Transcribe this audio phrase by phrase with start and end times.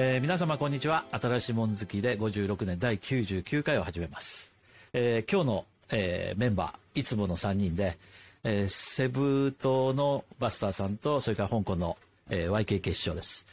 [0.00, 1.06] えー、皆様こんにちは。
[1.10, 4.54] 新しいもん好きで56年第99回を始めます。
[4.92, 7.98] えー、今日の、えー、メンバー、いつもの3人で、
[8.44, 11.96] えー、セブ島のバスターさんと、それから香港の、
[12.30, 13.44] えー、YK 決勝です。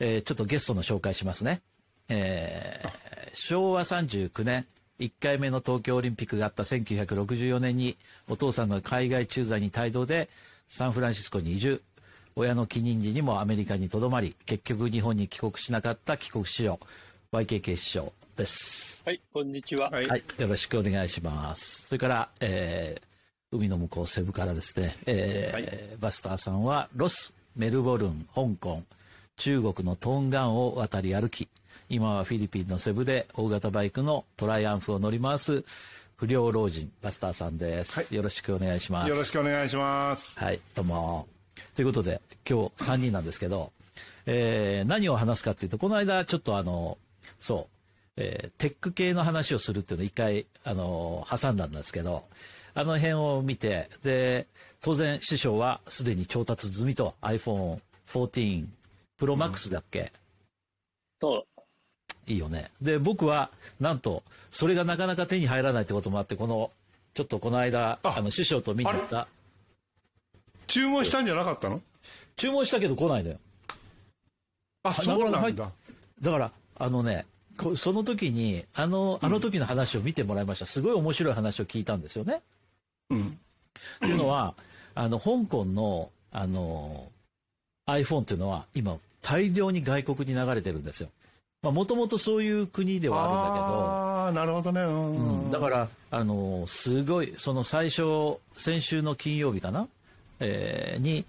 [0.00, 1.62] えー、ちょっとゲストの紹介しますね。
[2.08, 2.90] えー、
[3.34, 4.66] 昭和39年、
[4.98, 7.96] 1回目の東京オリンピックがあった1964年に、
[8.28, 10.28] お父さんの海外駐在に帯同で、
[10.68, 11.80] サンフランシスコに移住。
[12.34, 16.80] 親の帰任時にもアメリカにとどまり、結局日本に帰国しなかった帰国子女、
[17.32, 19.02] YKK 師匠です。
[19.04, 19.90] はい、こんにちは。
[19.90, 21.88] はい、よろしくお願いします。
[21.88, 28.82] それから、えー、海の向こうセブからですね、えー、はい、バスターさんはロス、メルボルン、香港、
[29.36, 31.48] 中国のトンガンを渡り歩き、
[31.90, 35.64] 今はフィリピンのセブで大型バイクのトライアンフを乗り回す
[36.16, 39.10] 不良老人バスターさんです、はい、よろしくお願いします。
[39.10, 40.38] よろしくお願いします。
[40.38, 41.31] はい、どうも。
[41.74, 43.72] ということで、今日3人なんですけど、
[44.26, 46.98] えー、何を話すかっていうと、この間ちょっとあの、
[47.38, 47.72] そう、
[48.16, 52.24] えー、テック系の話をするっていうのを一回、あの、挟んだんですけど、
[52.74, 54.46] あの辺を見て、で、
[54.80, 58.66] 当然師匠はすでに調達済みと iPhone 14
[59.18, 60.08] Pro Max だっけ、うん、
[61.20, 61.62] そう。
[62.26, 62.70] いいよね。
[62.80, 63.50] で、僕は、
[63.80, 66.70] なんと、それがなかなか手に入らないってこともあって、この、
[67.14, 69.26] ちょっとこの間、あの、師匠と見に行った。
[70.72, 71.82] 注文したんじゃなかったの？
[72.36, 73.36] 注文したけど来ないのよ。
[74.84, 75.70] あ、そうなんだ。
[76.22, 77.26] だから、あのね、
[77.76, 80.64] その時に、あの、あの時の話を見てもらいました。
[80.64, 82.40] すごい面白い話を聞いたんですよね。
[83.10, 83.26] うん。
[83.26, 83.30] っ
[84.00, 84.54] ていうのは、
[84.94, 87.08] あの、香港の、あの、
[87.86, 91.10] iPhone っていうのは、今、大量に外国に流れてるんですよ。
[91.62, 93.64] まあ、もともとそういう国ではあるんだけど。
[93.66, 94.80] ああ、なるほどね。
[94.80, 95.50] うん。
[95.50, 99.86] だから、あの、すごい、その最初、先週の金曜日かな？
[100.44, 101.24] えー、に、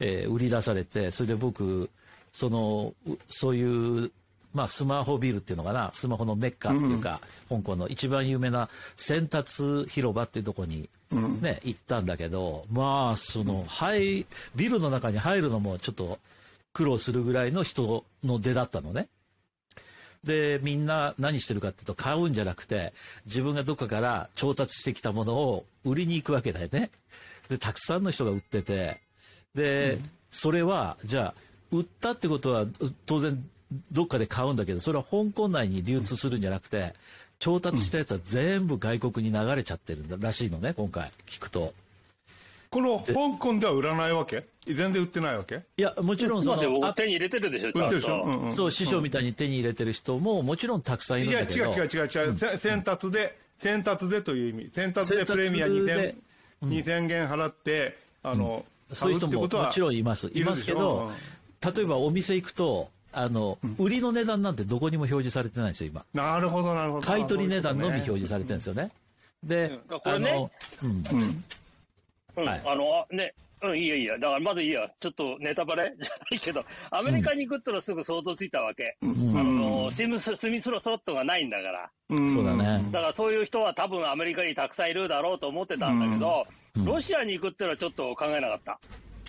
[0.00, 1.90] えー、売り出されて、それで僕、
[2.32, 2.94] その、
[3.28, 4.10] そういう、
[4.54, 7.20] まあ、スマホビルっていうのかな、スマホのメッカっていうか、
[7.50, 14.26] うん、香港の一番有名な先達広場っていうところにね、うん、行ったんだけど、まあ、その、入、
[14.56, 16.18] ビルの中に入るのもちょっと
[16.72, 19.08] 苦労するぐらいの人の出だったのね。
[20.24, 22.94] で、みんな何してるかっていうと、買うんじゃなくて、
[23.26, 26.90] 自分がどっかから調達してきたものを売りに行くわけだよね。
[27.48, 29.00] で、たくさんの人が売ってて、
[29.54, 31.40] で、うん、それは、じゃあ、
[31.70, 32.66] 売ったってことは、
[33.06, 33.42] 当然、
[33.90, 36.94] どっかで買うんだけど、それは香港内に流通するんじゃなくて、
[37.38, 41.74] 調達したやつは全部外国に流れちゃってるらしいのね、今回、聞くと。
[42.70, 44.44] この香港では売らないわけ？
[44.66, 45.62] 全然売ってないわけ？
[45.76, 46.92] いや、もちろんその。
[46.92, 51.66] 手に入れてるでしょ、売ってるでしょ、うんうん、そう、師匠みたいに手に入れてる人ももちろんたくさんいるんだけど。
[51.66, 52.30] いや、違う違う違う違う。
[52.30, 54.70] うん、先達で、先達でという意味。
[54.70, 56.16] 先達でプレミア2000、
[56.62, 60.30] 2000元払って、あの、そういう人ももちろんいます。
[60.34, 61.10] いますけど、
[61.74, 66.04] 例えばお店行くと、あの、売りの値段なんてどこにも表示されてないんですよ、今。
[66.12, 67.06] なるほど、なるほど。
[67.06, 68.90] 買い取り値段のみ表示されてるんですよね。
[69.42, 70.50] で、これね、
[70.82, 71.04] うん。
[72.36, 72.48] うん。
[72.48, 73.34] あの、ね、
[73.70, 74.14] うん、いいやいいや。
[74.18, 74.88] だからまずいいや。
[75.00, 75.94] ちょっとネタバレ？
[76.00, 78.96] じゃないけど、アメリカに行くったらすぐ想像ついたわけ。
[79.02, 81.90] うん、あの、シムス、スミスロスロットがないんだから。
[82.10, 82.84] うん、そうだね。
[82.90, 88.80] だからそういう人は多分アメリカにたくさんいるだろうと思ってたんだけど、うん、ロシアに行くってのはちょっと考えなかった。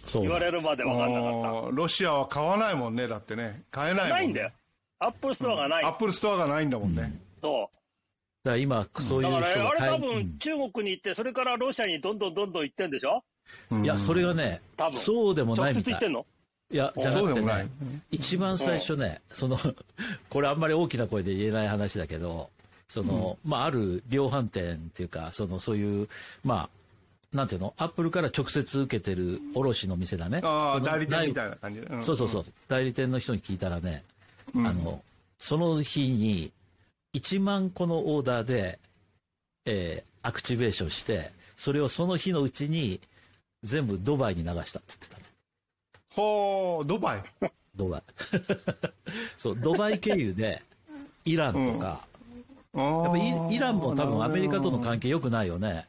[0.05, 0.21] そう。
[0.23, 1.71] 言われるまで分かんなかった。
[1.71, 3.63] ロシアは買わないもんね、だってね。
[3.71, 4.13] 買えないもん、ね。
[4.15, 4.51] ないんだよ。
[4.99, 5.83] アップルストアがない。
[5.83, 7.11] アップルストアがないんだもんね。
[7.41, 7.75] そう。
[8.43, 13.23] だから今、そういう人がだからあれ多分中国に行って、それからロシアにどんどんどんどん行ってんでしょ？
[13.83, 14.61] いや、それがね、
[14.93, 16.25] そうでもないみたい。
[16.71, 17.69] いや、じゃなくてね、
[18.11, 19.57] 一番最初ね、その、
[20.29, 22.49] これあんまり大きな声で言えない話だけど、
[22.87, 26.09] その、まあ、ある量販店っていうか、その、そういう、
[26.43, 26.69] まあ、
[27.35, 27.73] なんていうの？
[27.77, 30.39] アップルから直接受けてる卸の店だね。
[30.43, 31.81] ああ、代理店みたいな感じ。
[31.81, 32.45] で、うん、そうそうそう。
[32.67, 34.03] 代理店の人に聞いたらね、
[34.53, 35.03] うん、あの、
[35.37, 36.51] その日に
[37.13, 38.79] 1万個のオーダーで、
[39.65, 43.01] えー、アクチベーションして、それをその日のうちに
[43.65, 45.25] 全部ドバイに流したって言ってたの。
[46.11, 47.23] ほー、ドバイ？
[47.75, 48.03] ドバイ。
[49.35, 50.61] そう、ドバイ経由で、
[51.25, 52.05] イランとか、
[52.73, 53.17] うん、やっぱ
[53.51, 55.87] イイランも多分アメリカとの関係良くないよね。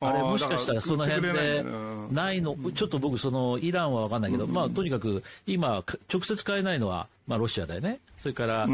[0.00, 1.64] あれもしかしたらその辺で
[2.12, 5.82] ないの、ちょっと僕そのイランはわかんないけど、まあとにかく今
[6.12, 7.98] 直接買えないのはまあロシアだよね。
[8.16, 8.70] それから、こ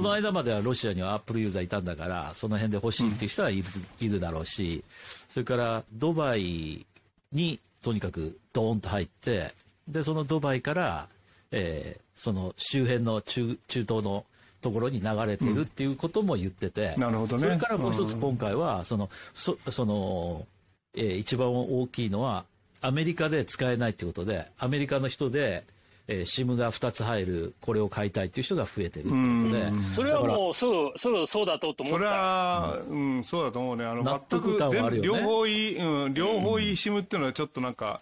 [0.00, 3.64] の間まではロシアにはアップルユーザーいたんだから、その辺で欲しいっていう人はいる,、
[4.00, 4.84] いるだろうし、
[5.28, 6.86] それからドバイ
[7.32, 9.54] にとにかくドーンと入って、
[9.86, 11.08] で、そのドバイから、
[11.50, 14.24] えー、その周辺の中、中東の
[14.60, 17.42] ところに流れてるっていうことも言ってて、うん、なるほどね。
[17.42, 20.46] それからもう一つ今回は、その、そその、
[20.94, 22.44] えー、一番大きいのは、
[22.80, 25.64] アメリカで使えないってことで、アメリカの人で、
[26.08, 31.84] えー、SIM が2つ入る、これを買いたいっていう人が増えてるということで、それはもうすぐ、すぐそうだと思った。
[31.84, 38.00] それは、うん、そうだと思うね、あの全く全、ね、両方いい、うん、両方いい SIM っていうのは、ちょっとなんか、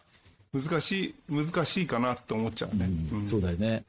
[0.55, 2.89] 難しい、難しいかなって思っちゃうね。
[3.13, 3.83] うん、そうだよね。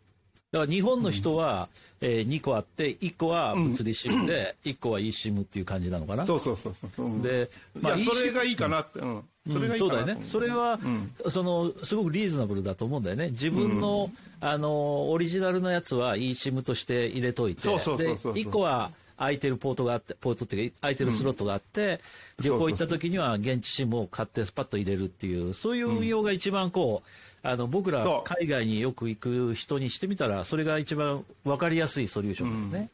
[0.52, 1.68] だから日本の人は、
[2.02, 6.26] うん、えー、2個あって、1個は物理 SIM で、うん、1個は eSIM っていう感じなのかな？
[6.26, 7.22] そうそうそうそう。
[7.22, 7.50] で、
[7.80, 9.00] まあ、それがいいかなって。
[9.00, 9.24] うん。
[9.52, 10.20] それがいいそうだよね。
[10.24, 13.30] それは、うん、その、すごくリーズナブルだと思うんだよね。
[13.32, 14.10] 自分の、
[14.42, 22.00] うん、あの、オリジナルのやつは eSIM として入れといて、そうそうそうそうで、1個は空いてるポートがあって、ポートっていうか、空いてるスロットがあって、
[22.40, 32.90] うん、旅行行った時には現地 SIM を買ってスパッと入れるっていう、そういう運用が一番こう、あの僕ら海外によく行く人にしてみたら、それが一番分かりやすいソリューションだよね。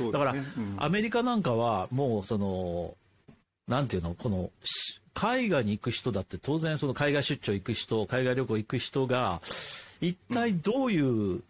[0.00, 0.34] うん、だから、
[0.78, 2.94] アメリカなんかはもうその、
[3.68, 4.50] なんていうの、この、
[5.14, 9.40] 海外に行く人だって当然その海外出張行く人、海外旅行行く人が、
[10.00, 11.42] 一体どういう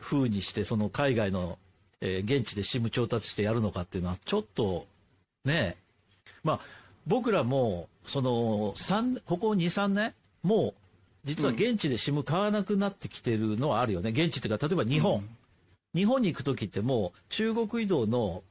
[0.00, 1.58] ふうにしてその海外の、
[2.00, 4.86] えー、現地で SIM 調達してやるのかっていうのはちょっと
[5.44, 5.76] ね、
[6.42, 6.60] まあ
[7.06, 10.74] 僕らもその3、ここ2、3年、もう
[11.24, 14.10] 実は現地で SIM 買わなくなってきてるのはあるよね。
[14.10, 15.20] 現地っていうか、例えば日本。
[15.20, 15.28] うん、
[15.94, 18.42] 日本に行くときってもう中国移動の、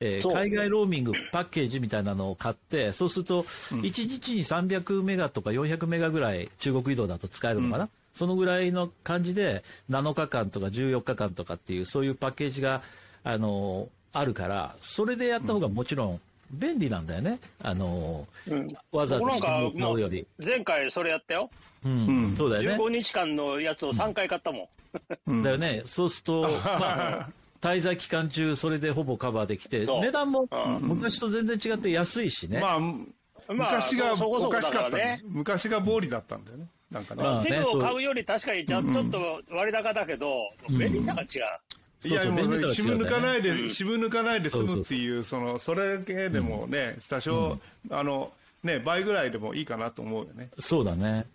[0.00, 12.82] えー、海外ローミングパッケージみたいなのを買って、そうすると、1日に300メガとか400メガぐらい中国移動だと使えるのかな、うん、そのぐらいの感じで、7日間とか14日間とかっていう、そういうパッケージが、
[13.24, 16.20] あのー、あるから、それでやった方がもちろん
[16.52, 17.40] 便利なんだよね。
[17.62, 20.26] あのーうん、わざわざ買うより。
[20.44, 21.50] 前回それやったよ。
[21.84, 22.76] うん、そうだよね。
[22.76, 24.68] 15日間のやつを3回買ったも
[25.30, 25.42] ん。
[25.42, 25.82] だよね。
[25.86, 27.28] そうすると、 まあ、
[27.60, 30.48] 滞在期間中、それでほぼカバーできて、値段も
[30.80, 32.60] 昔と全然違って安いしね。
[32.60, 32.80] まあ、
[33.52, 35.22] 昔がおかしかったね。
[35.24, 36.66] 昔が暴利だったんだよね。
[36.92, 37.22] なんかね。
[37.22, 41.28] まあ、ね、を買うより確かにちょっと割高だけど、便利さが違う。
[42.04, 47.58] いや、もう、渋抜かないで、渋抜かないで済むっていう、その、それだけでもね、多少、
[47.90, 48.32] あの、
[48.64, 50.50] ね、倍ぐらいでもいいかなと思うよね。
[50.58, 51.26] そうだね。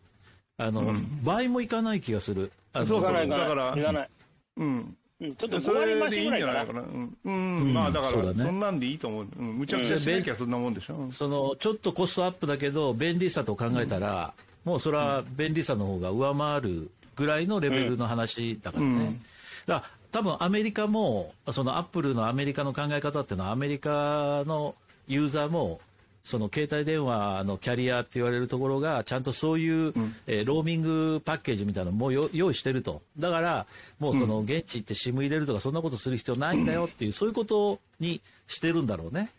[0.58, 2.52] あの、うん、倍もいかない気がする。
[2.86, 4.10] そうかだから、いかない。
[4.58, 4.98] うん。
[5.20, 6.82] うん、ちょっとそれでいいんじゃないかな。
[6.82, 9.28] うん、うん、まあだから、そんなんでいいと思う。
[9.40, 11.08] うん、むちゃくちゃしなきゃそんなもんでしょ。
[11.12, 14.34] その、ちょっとコストアップだけど、便利さと考えたら、
[14.68, 19.20] もうそれは便利さの方が上回るぐらいのレベルの話だからね。
[19.66, 24.76] だから多分アメリカも、そのアップルのアメリカの考え方っていうのは、アメリカの
[25.08, 25.80] ユーザーも
[26.28, 33.02] その携帯電話のキャリアって言われるところが、ちゃんとそういう、うん、えー、ローミングパッケージみたいなのも用意してると。
[33.18, 33.66] だから、
[34.00, 39.30] もうその現地行って SIM 入れるとか、そんなことする必要ないんだよっていう、そういうことにしてるんだろうね。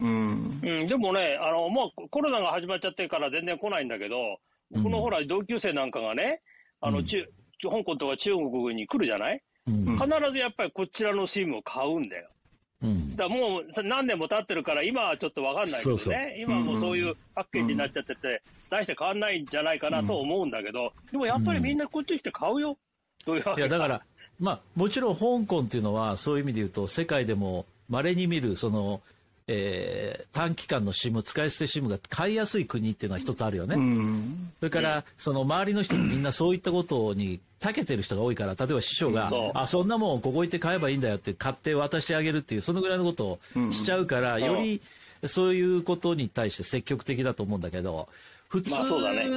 [0.00, 6.42] うん、うん、でもね、あの、もうコロナが始まっちゃってから全然来ないんだけど、僕のほら、同級生なんかがね、
[6.80, 7.24] あの、中、
[7.62, 12.28] 香港とか中国に来るじゃない、うん、必ずやっぱりこちらの SIM を買うんだよ。
[12.80, 16.14] うん、だもう何年も経ってるから、今はちょっと分かんないけどね、そうそう。
[16.38, 22.78] 今はもうそういうパッケージになっちゃってて、大して変わんないんじゃないかなと思うんだけど、でもやっぱりみんなこっち来て買うよ、
[23.26, 24.02] どういうわけいやだから、
[24.38, 29.00] まあ、もちろん香港っていうのは、そういう意味で言うと、世界でも稀に見る、その、
[29.50, 33.76] えー、短期間の SIM、使い捨て SIM が買いやすい国っていうのは一つあるよね。
[33.76, 43.38] うん、それから、その周りの人みんなそういったことに長けてる人が多いから、例えば師匠が、うん、あ、そんなもんここ行って買えばいいんだよって買って渡してあげるっていう、そのぐらいのことを
[43.72, 44.38] しちゃうから、う。
[44.38, 44.82] ん、より
[45.24, 48.08] そういうことに対して積極的だと思うんだけど、
[48.48, 48.70] 普通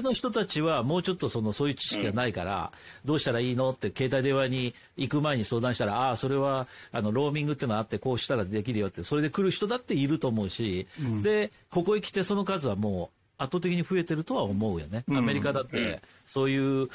[0.02, 2.72] の人たちはもうちょっとそのそういう知識がないから、
[3.04, 10.88] どうしたらいいのって携帯電話に行く前に相談したら、ああ、それはあのローミングっていうのがあって、こうしたらできるよって、それで来る人だっていると思うし、
[11.22, 15.04] で、ここへ来てその数はもう圧倒的に増えてるとは思うよね。
[15.12, 16.88] アメリカだって、そういう、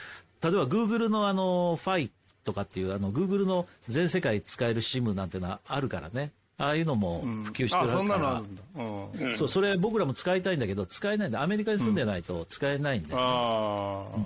[0.42, 2.10] 例えばグーグルのあの、ファイ
[2.44, 6.32] とかっていう、あの、グーグルの全世界使える SIM なんてのはあるからね。
[6.58, 8.42] ああいうのも普及してるから、
[8.76, 11.42] うん、そうん、それ僕らも使いたいんだけど使えないんだ。
[11.42, 14.18] アメリカに住んでないと使えないんね、ああ、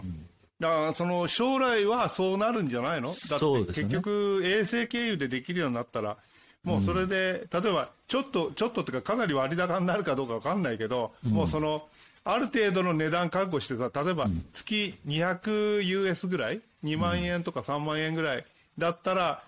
[0.60, 3.08] だからその将来はそうなるんじゃないの？
[3.08, 6.16] だって結局衛星経由でできるようになったら
[6.62, 11.88] もうそれで、例えばちょっとちょっとというかかなり割高になるかどうかわかんないけど、もうその
[12.22, 18.44] ある程度の値段確保してさ例えば月 200US ぐらい？2万円とか3万円ぐらい
[18.78, 19.42] だったら、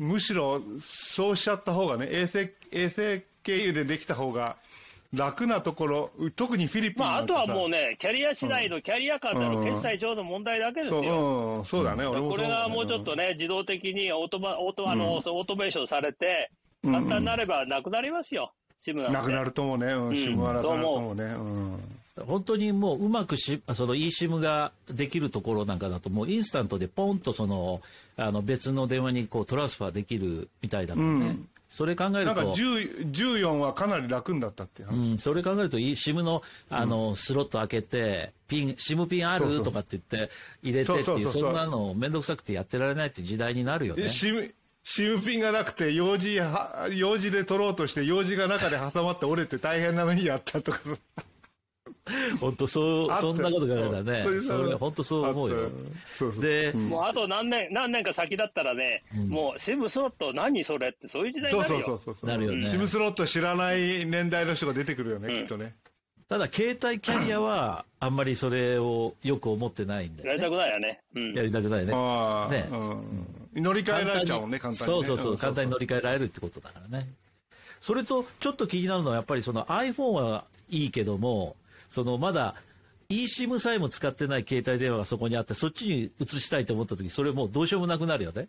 [0.00, 4.56] むしろそうしちゃった方がね、衛星、衛星経由でできた方が
[5.12, 11.02] 楽なところ、特にフィリピンまあ、あとはもうね、キャリア次第のキャリア間での決済上の問題だけですよ。
[11.02, 16.50] そううん、そうだね、俺もこれがもうちょっとね、自動的にオートマ、オート、あの、オートメーションされて、
[16.82, 21.24] 簡単になればなくなりますよ、シムななくなると思うね、うん、シムはなくなると思うね。
[21.24, 27.80] うん本当にもううまくし、その eSIM ができるところなんかだと、もうインスタントでポンとその、
[28.16, 31.26] あの別の電話にこうトランスファーできるみたいだもんね。
[31.26, 32.24] うん、それ考えると。
[32.24, 34.94] なんか14はかなり楽になったって話。
[34.94, 39.62] うん、それ考えると eSIM のあの、スロット開けて、ピン、SIM ピンある？
[39.62, 40.30] とかって言って
[40.62, 44.08] 入れてっていう、そんなのめんどくさくてやってられないっていう時代になるよね。
[44.82, 46.40] シムピンがなくて、用事、
[46.96, 50.78] 用事で取ろうとして、用事が中で挟まって折れて大変な目にやったとか。
[52.40, 55.70] 本当そう、そんなこと考えたらね、それ本当そう思うよ。
[56.14, 56.42] そうそう。
[56.42, 61.82] で、もうあと何年、何年か先だったらね、うん、もうシムスロット何それってそういう時代になるよ。
[61.84, 62.66] そうそうそうなるよね。
[62.66, 65.74] シムスロット知らない年代の人が出てくるよね、うん、きっとね。
[66.28, 71.00] ただ、携帯キャリアは、あんまりそれをよく思ってないんで、ね、やりたくないよね。
[71.16, 71.92] うん、やりたくないね。
[71.92, 72.76] あね、う
[73.58, 77.08] ん、乗り換えられちゃうもんね、簡単に、ね、そうそうそう、簡単に乗り換えられるってことだからね。
[77.80, 81.56] それと、ちょっと気になるのは、やっぱりその iPhone はいいけども、
[81.90, 82.54] そのまだ
[83.10, 88.48] eSIM さえも使ってない携帯電話がそこにあって、そっちに移したいと思ったとき、それもうどうしようもなくなるよね。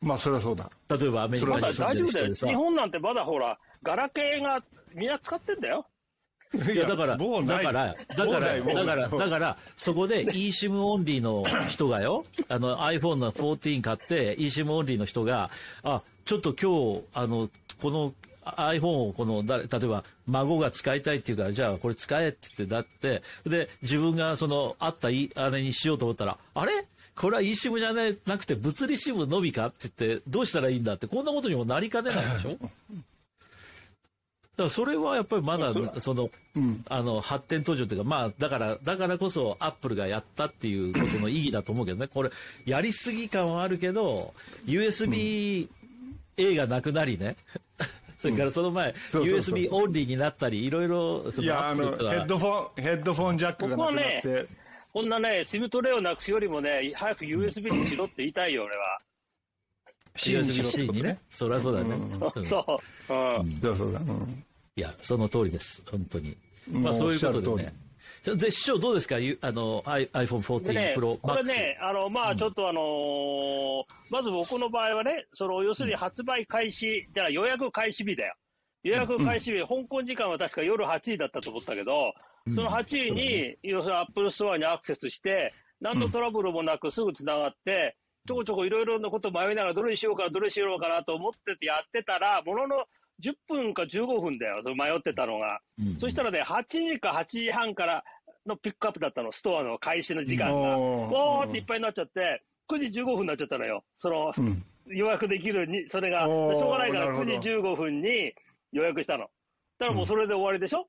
[0.00, 0.70] まあ、それはそうだ。
[0.88, 2.46] 例えばアメリカに住んでる人でさ。
[2.46, 4.62] 日本なんてまだほら、ガラケーが
[4.94, 5.86] みんな使ってんだよ。
[6.54, 15.50] いや、だから、だから、だから、だから、だから、そこで eSIM オンリーの人がよ、あの iPhone の14買って eSIM オンリーの人が、
[15.82, 17.50] あ、ちょっと今日、あの、
[17.82, 18.14] この
[18.56, 26.86] iPhone をこの、例えば孫が使いたいっていうから、じゃあこれ使えって言って、だって、で、自分がその、あったい、あれにしようと思ったら、あれ？
[27.14, 32.50] これは eSIM じゃなくて物理 SIM のみかって言って、どうしたらいいんだって、こんなことにもなりかねないでしょ？
[32.50, 32.70] だか
[34.56, 42.30] らそれはやっぱりまだ、その、うん、あの、発展途上というか、まあ、だから、だからこそアップルがやったっていうことの意義だと思うけどね、これ、
[42.66, 44.34] やりすぎ感はあるけど、
[44.66, 45.68] USB
[46.36, 47.36] A がなくなりね、
[48.18, 54.46] それからその前、USB オンリーになったり、いろいろ、そのいや、あの、ヘッドフォン、ヘッドフォンジャックがなくなって。
[54.92, 58.98] こんなね、シムトレイをなくすよりもね、早く USB にしろって言いたいよ、俺は。
[60.16, 61.18] USB-C にね。
[61.30, 61.96] そりゃそうだね。
[62.44, 62.82] そう。
[63.06, 64.00] そうそうだ。
[64.76, 65.84] いや、その通りです。
[65.88, 66.36] 本当に。
[66.70, 67.74] まあそういうことでね。
[68.24, 69.16] で、師匠どうですか？
[69.16, 69.18] あ
[69.52, 71.20] の、iPhone 14 Pro Max。
[71.20, 78.34] これね、あの、まあちょっとあのー、まず僕の場合はね、その、要するに発売開始、じゃあ予約開始日だよ。
[78.82, 82.12] 予約開始日、香港時間は確か夜8時だったと思ったけど、
[82.54, 87.96] その8時に、要するに Apple Store にアクセスして、何のトラブルもなくすぐ繋がって、
[88.26, 92.84] ちょこちょこいろいろなこと迷いながら、どれにしようか、どれにしようかなと思っててやってたら、ものの
[93.22, 95.60] 10分か15分だよ、迷ってたのが。
[95.78, 98.04] うん、そしたらね、8時か8時半から
[98.46, 100.78] のピックアップだったの、ストアの開始の時間が。
[100.78, 103.84] おーっていっぱいになっちゃって、9時15分になっちゃったのよ。
[103.96, 108.32] その、うん、予約できるに、それが、しょうがないから9時15分に
[108.72, 109.24] 予約したの。
[109.78, 110.88] だからもうそれで終わりでしょ、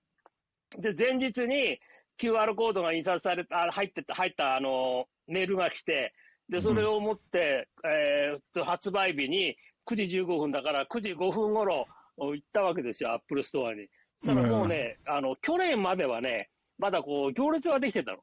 [0.76, 1.80] うん、で、前日に
[2.20, 6.14] QR コードが印刷された、入ってた、入ったあの、メールが来て、
[6.50, 9.56] で、それを持って、うん、えー、発売日に
[9.86, 11.88] 9時15分だから9時5分頃
[12.20, 13.88] 行ったわけですよ、アップルストアに。
[14.26, 18.20] ただもうね、うん、あの、去年まではね、まだこう、行列ができてたの。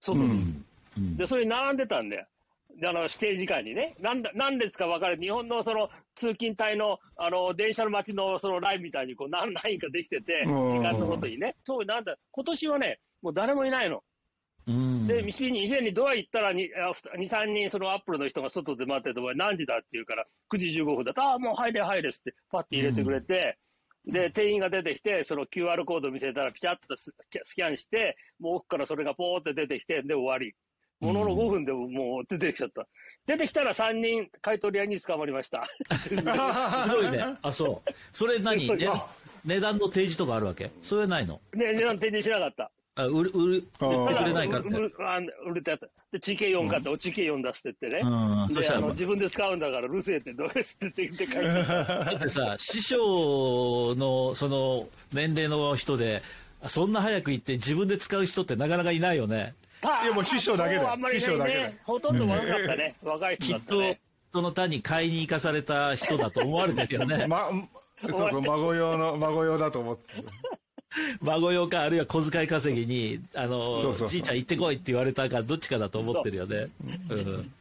[0.00, 0.24] 外に。
[0.24, 0.64] うん
[0.98, 2.26] うん、で、それに並んでたんだよ。
[2.80, 3.94] で、あの、指定時間にね。
[4.00, 5.16] なんだ、何ですか分かる。
[5.20, 11.56] 日本のその、通勤帯の、あの、電車の街のそのラインみたいに、こう、何ラインかできてて、時間のことにね。
[11.62, 14.02] そう、なんだ、今年はね、もう誰もいないの。
[14.66, 16.68] で、店に、店にドア行ったら2、
[17.16, 23.58] 2、3人そのアップルの人が外で待ってて、何時だって言うから、9時15分だと、ああ、もう入れ入れって、パッて入れてくれて、
[24.06, 27.12] うん、で、店員が出てきて、その QR コード見せたら、ピチャッとス
[27.54, 30.54] キャンして、もう奥からそれがポーって出てきて、で、終わり。
[31.00, 32.86] ものの5分でもう出てきちゃった。
[33.26, 35.64] 出てきたら3人買い取り屋に捕まりました。
[35.96, 37.38] すごいね。
[37.40, 37.90] あ、そう。
[38.12, 38.68] それ何？
[39.42, 40.70] 値段の提示とかあるわけ？
[40.82, 41.40] それないの？
[41.54, 42.70] ね、値段提示しなかった。
[43.00, 44.68] あ、売る、売る、売ってくれないかって。
[44.68, 44.92] 売る、
[45.46, 45.86] 売るってやった。
[46.12, 48.00] で、TK4 買って、お TK4 出してってね。
[48.02, 48.54] うん。
[48.54, 56.22] で、あの、自分で使うんだから、ルセってどうですって言って書いて だってさ、師匠の、その、年齢の人で、
[56.66, 59.54] そんな早く行って自分で使う人ってなかなかいないよね。
[59.82, 60.96] いや、もう師匠だけだよ。
[61.12, 62.94] 師匠だけだほとんど若かったね。
[63.02, 63.94] 若い人だったね。
[63.94, 63.98] きっ
[64.32, 67.26] と、その単に買いに行かされた人だと思われてるよね。
[67.28, 67.50] ま、
[68.10, 70.02] そうそう、孫用の、孫用だと思って。
[71.20, 76.68] 孫用か、あるいは小遣い稼ぎに、あの、じいちゃん行ってこいって言われたか、どっちかだと思ってるよね。
[77.10, 77.52] うん、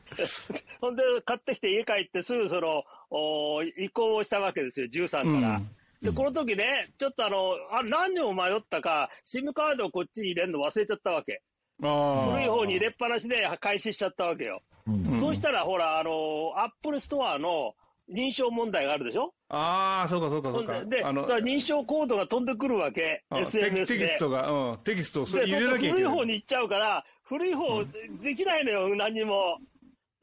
[0.81, 5.57] ほんで、買ってきて家帰ってすぐその、お移行をしたわけですよ、13から。
[5.57, 5.69] うん、
[6.01, 11.41] で、この時ね、ちょっとあの、あ何を迷ったか、SIM カードをこっちに入れるの忘れちゃったわけ。
[11.79, 11.87] 古
[12.43, 14.61] い方に入れっぱなしで開始しちゃったわけよ。
[14.87, 17.75] うん、そうしたら、ほら、あの、アップルストアの、
[18.13, 19.33] 認証問題があるでしょ？
[19.49, 20.83] ああ、そうかそうかそうか。
[20.85, 23.99] で、あの認証コードが飛んでくるわけ、SNS で。
[23.99, 25.91] テキストが、うん、テキストを入れなきゃいけない。
[25.91, 27.83] 古い方に行っちゃうから、古い方
[28.23, 29.57] できないのよ、うん、何にも。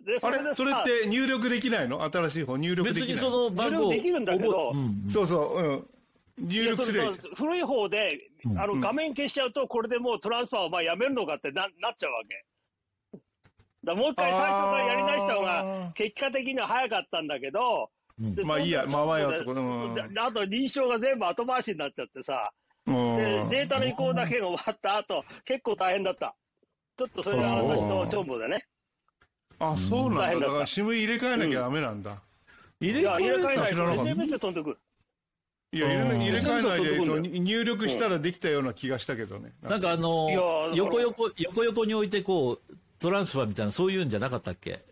[0.05, 0.55] でそれあれ？
[0.55, 2.03] それって入力できないの？
[2.03, 5.87] 新しい方入力できない別にその番号できるんだけど、うん、そうそう、うん。
[6.39, 7.03] 入力すれ
[7.35, 8.21] 古い方で、
[8.59, 12.45] あの画面消しちゃうと、これでもうトランスファーをまあやめるのかってななっちゃうわけ。
[13.87, 17.91] だもう一回最初からやり直した方が、結果的には早かったんだけど、
[18.45, 22.53] まあいいや、回よってことあと認証が全部後回しになっちゃってさ、
[22.85, 26.35] でデータの移行だけが終わった後、結構大変だった。
[26.99, 28.67] ちょっとそれは私の長部でね。
[29.59, 30.47] あ、そうなんだ。
[30.47, 32.23] だから SIM 入れ替えなきゃダメなんだ。
[32.81, 34.79] 入れ替えないと SMS で飛んでくる。
[35.73, 39.53] いや、入れ替えないで、入力したらできたような気がしたけどね。
[39.63, 40.31] なんかあの、
[40.75, 44.83] 横横、横横に置いてこう、トランスファーみたいな、そういうんじゃなかったっけ？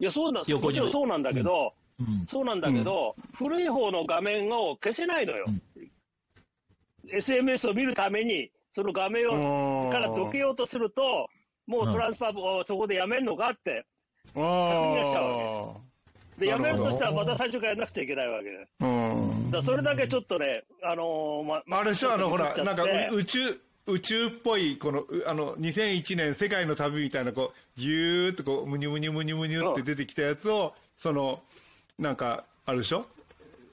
[0.00, 0.44] いや、そうなん、も。
[0.44, 5.44] ちろんそうなんだけど、うん、そうなんだけど、うん、古い方の画面を消せないのよ。
[5.46, 5.62] うん、
[7.12, 11.28] SMS を見るために、その画面をからどけようとすると、
[11.66, 13.84] もうトランスファーをそこでやめるのかって、
[14.34, 15.74] 確認しちゃうわ
[16.38, 16.44] け。
[16.44, 18.68] で、やめるとしたらまた最初からやらなくちゃいけないわけ。
[18.80, 19.50] うん。
[19.50, 23.38] だそれだけちょっとね、あのー、ま、あれでしょ、あの、ほら、なんか宇宙、
[23.88, 31.40] 宇宙っぽい、この、あの、2001年世界の旅みたいな、こう、ぎゅーっとこう、むにゅむにゅむにゅむにゅって出てきたやつを、その、
[31.98, 33.06] なんか、あるでしょ？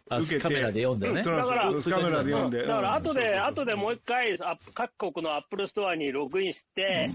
[0.09, 0.39] 受けて。
[0.39, 1.15] カメラで読んでね。
[1.23, 2.59] だから、カメラで読んで。
[2.65, 4.37] だから、後で、後でもう一回、
[4.73, 7.11] 各国のアップルストアにログインして、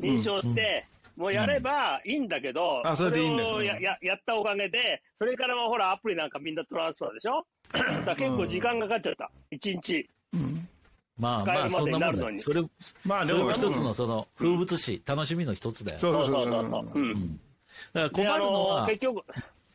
[0.00, 3.42] 認証して、もうやればいいんだけど、あそれでいいんだ。
[3.42, 7.46] よ、やややったおかげで、それからはほら、アプリなんかみんなトランスファーでしょ？
[8.04, 10.08] だ結構時間かかっちゃった、1日。
[10.34, 10.68] うん
[11.18, 12.62] まあまあ、そんなもんだそれ、
[13.04, 15.98] まあでも一つのその風物詩、楽しみの一つだよ。
[15.98, 16.98] そうそうそうそう。
[16.98, 17.40] うん。
[17.92, 19.22] だから困るのは、結局、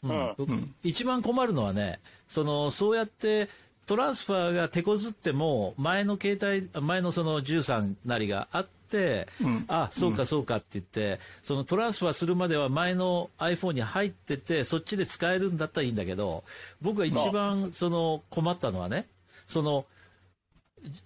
[0.04, 3.50] うん、一番困るのはね、その、そうやって
[3.90, 16.44] トランスファーが手こずっても、前の携帯、前のその13なりがあって、うん、あ、そうかそうかって言って、そのトランスファーするまでは前の iPhone に入ってて、そっちで使えるんだったらいいんだけど、
[16.82, 19.08] 僕が一番その困ったのはね、
[19.48, 19.88] その、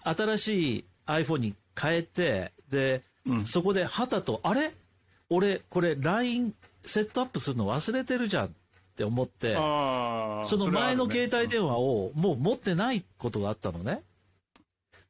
[0.04, 4.72] 新しい iPhone に変えて、で、うん、そこではたと、あれ？
[5.30, 8.50] 俺、これ LINE セットアップするの忘れてるじゃんっ
[8.96, 9.60] て思って、そ
[10.58, 14.04] の前の携帯電話をもう持ってないことがあったのね。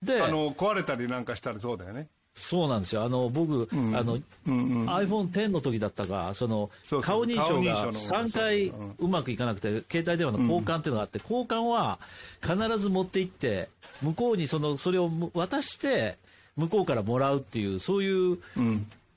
[0.01, 2.07] で、あの、壊れたりなんかしたらそうだよね。
[2.35, 3.03] そうなんですよ。
[3.03, 11.99] あの、僕、うん、あの、うんうん、iPhone X の時だったか、その、顔認証が3回うまくいかなくて、携帯電話の交換っていうのがあって、交換は
[12.41, 13.69] 必ず持って行って、
[14.01, 16.17] 向こうにその、それを渡して、
[16.57, 18.39] 向こうからもらうっていう、そういう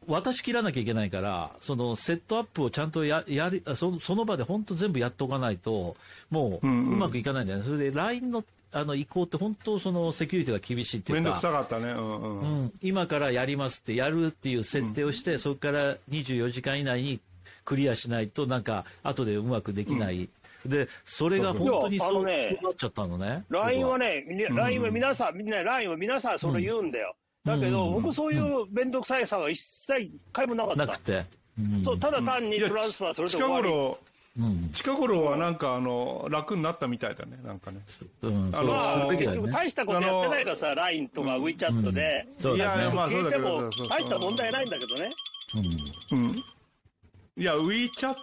[0.07, 5.97] 渡し切らなきゃいけないから、そのセットアップをちゃんとややりそその場で本当全部やっておかないと、
[6.31, 7.65] もううまくいかないんだよね。
[7.67, 8.45] うんうん、それで LINE の
[8.77, 11.23] あの移行って本当そのセキュリティが厳しいっていうか。
[11.23, 11.91] めんどくさかったね。
[11.93, 17.21] うん、うんうん、今からやりますってやるっていう設定をして、うん、そこから24時間以内に
[17.65, 20.29] クリアしないとなんか後でうまくできない。
[20.67, 23.45] で、それが本当にそう,、ね、そうなっちゃったのね。
[23.49, 27.15] LINE はね、LINE は皆さん、みんな LINE は皆さんそれ言うんだよ。
[27.45, 30.87] だけど、僕そういう面倒くさいさは一切回もなかった。
[30.87, 31.25] なくて。
[31.85, 33.65] そう、ただ単にトランスファーそれで終わり。
[33.65, 33.99] 近頃、
[34.72, 37.81] 近頃はなんかあの楽になったみたいだね、なんかね。
[38.22, 39.51] うん、あのすべきだね。
[39.51, 42.27] 大したことやってないからさ、LINE とか WeChat で。
[42.55, 43.70] いや、まあそうだけど。
[43.88, 45.11] 大した問題ないんだけどね。
[46.12, 46.18] うん。
[46.18, 46.37] うん。
[47.38, 48.16] いや、WeChat、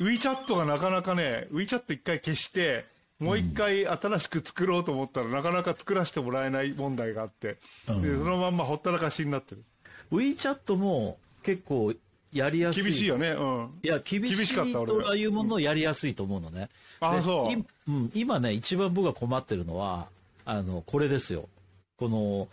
[0.00, 2.86] WeChat がなかなかね、WeChat 一回消して、
[3.18, 9.64] もう一回新しく作ろうと思ったら、なかなか作らせてもらえない問題があって、うん、でそのまんまほったらかしになってる。
[10.10, 11.94] WeChat も結構
[12.32, 12.84] やりやすい。
[12.84, 13.28] 厳しいよね。
[13.28, 13.70] うん。
[13.82, 16.68] いや、厳しいというものをやりやすいと思うのね。
[17.00, 17.92] あ、そう。
[17.92, 20.08] うん、今ね、一番僕が困ってるのは、
[20.44, 21.48] あの、これですよ。
[21.96, 22.48] この、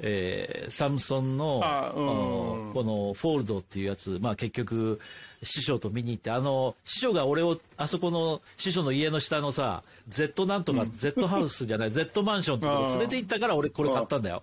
[0.00, 1.56] えー、サムソンの、
[1.96, 5.00] うん、このフォールドっていうやつ、まあ結局、
[5.42, 14.42] 師匠と見に行って、あの、師匠が俺を、あそこの師匠の家の下のさ、Z なんとか、うん、Z ハウスじゃない、Z マンションってとこ連れて行ったから俺これ買ったんだよ。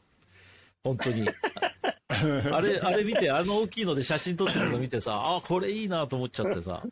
[0.84, 1.28] 本当に。
[2.52, 6.84] あれ、あれ見て、あの大きいので写真撮ってるの見てさ、あ、これいいなと思っちゃってさ。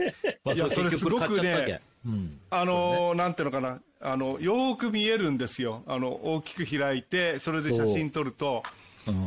[0.44, 5.82] まあ、それそれすごくね、うん、あの、ね、なんていうのかな、あの、よく見えるんですよ。
[5.86, 8.62] あの、大きく開いて、それで写真撮ると、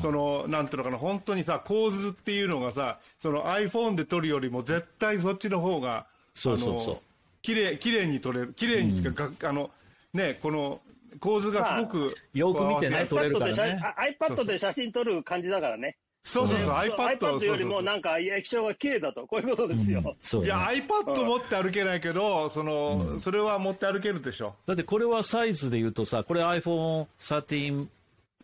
[0.02, 6.98] その、なんていうのかな、本当にさ、構図っていうのがさ、その iPhone で撮るよりも絶対そっちの方が、そうそうそう。
[7.42, 8.54] 綺麗、綺麗に撮れる。
[8.54, 9.70] 綺麗に、うん、あの、
[10.14, 10.82] ね、この、
[11.20, 13.82] 構図がすごく、まあ、よく見てね、撮れるからね。
[14.20, 15.98] iPad で写真撮る感じだからね。
[16.24, 20.02] そうそうそう、iPad, iPad よりもなんか液晶が綺麗だと、こういうことですよ。
[20.06, 24.56] うんそう、ね、いや、iPad 持って歩けないけど、その、うん、それは持って歩けるでしょ。
[24.66, 27.88] だってこれはサイズで言うとさ、これ iPhone 13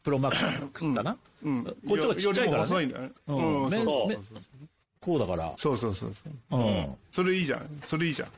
[0.03, 2.85] Pro Max かな、うん、こっちはちっちゃいからね。
[2.87, 4.17] ねうん、うん、そう
[4.99, 5.53] こうだから。
[5.57, 6.61] そうそうそうそう。
[6.61, 6.95] うん。
[7.11, 7.81] それいいじゃん。
[7.85, 8.29] それいいじゃん。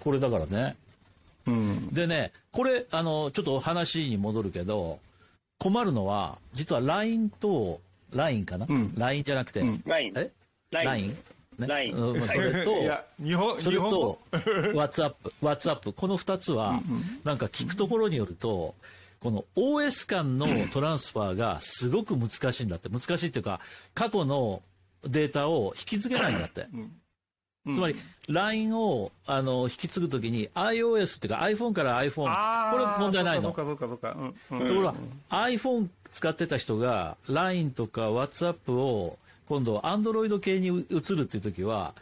[0.00, 0.76] これだからね。
[1.46, 1.88] うん。
[1.92, 4.98] でね、これ、あの、ちょっと話に戻るけど、
[5.58, 7.80] 困るのは、実は LINE と、
[8.12, 10.12] LINE かな、うん、?LINE じゃなくて、うん、LINE。
[10.16, 10.30] え
[10.70, 11.16] ?LINE?
[11.58, 11.94] ね、ライン。
[11.94, 12.74] うん、 それと、
[13.22, 16.82] 日本それと、WhatsApp、WhatsApp、この二つは、
[17.24, 18.74] なんか聞くところによると、
[19.20, 22.88] この OS 間の トランスファーがすごく難しいんだって。
[22.88, 23.60] 難しいっていうか、
[23.94, 24.62] 過去の
[25.04, 26.66] データを引き継げないんだって。
[26.72, 26.92] うん、
[27.74, 27.96] つまり、
[28.28, 33.42] LINE を、あの、引き継ぐときに iOS っていうか iPhone から iPhone、これ問題ないの。
[33.42, 34.16] そうかそうかそうか。
[34.50, 34.94] ところが、
[35.30, 41.94] iPhone 使ってた人が LINE とか WhatsApp を今度 Android 系に移るっていうときは、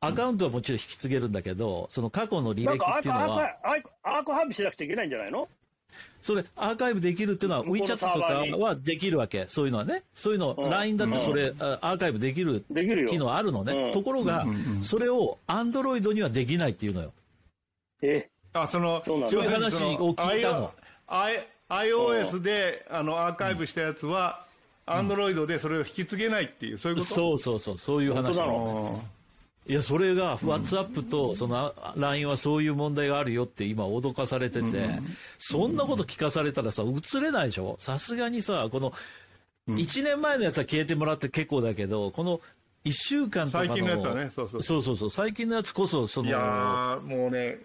[0.00, 3.56] アカウントはもちろん引き継げるんだけど、その過去の履歴っていうのは。
[4.02, 5.48] アークハイブしなくちゃいけないんじゃないの？
[6.22, 9.46] それ、アーカイブできるっていうのは、WeChat とかはできるわけ。
[9.48, 10.02] そういうのはね。
[10.12, 12.64] そういうの、うん、LINE だってそれ、うん、アーカイブできる
[13.08, 13.72] 機能あるのね。
[13.72, 14.44] うん、ところが、
[14.80, 17.12] それを Android にはできないっていうのよ。
[18.02, 18.28] え？
[18.52, 20.72] あ、その、そういう話を聞いたの。
[21.68, 24.44] iOS であのアーカイブしたやつは、
[24.86, 27.14] アンドロイドでそれを引き継げないっていう、そういうこと？
[27.14, 29.04] そうそうそう、そういう話なの。
[29.68, 35.00] いや、それが、WhatsApp と、その LINE はそういう問題があるよって今脅かされてて、
[35.38, 37.76] そんなこと聞かされたらさ、映れないでしょ？
[37.78, 38.92] さすがにさ、この、
[39.68, 42.40] 1年前のやつは消えてもらって結構だけど、この
[42.84, 43.66] 1週間とかの。
[43.66, 44.62] 最近のやつはね、そうそう。
[44.62, 45.10] そうそうそう。
[45.10, 46.28] 最近のやつこそ、その。
[46.28, 47.58] いやもうね、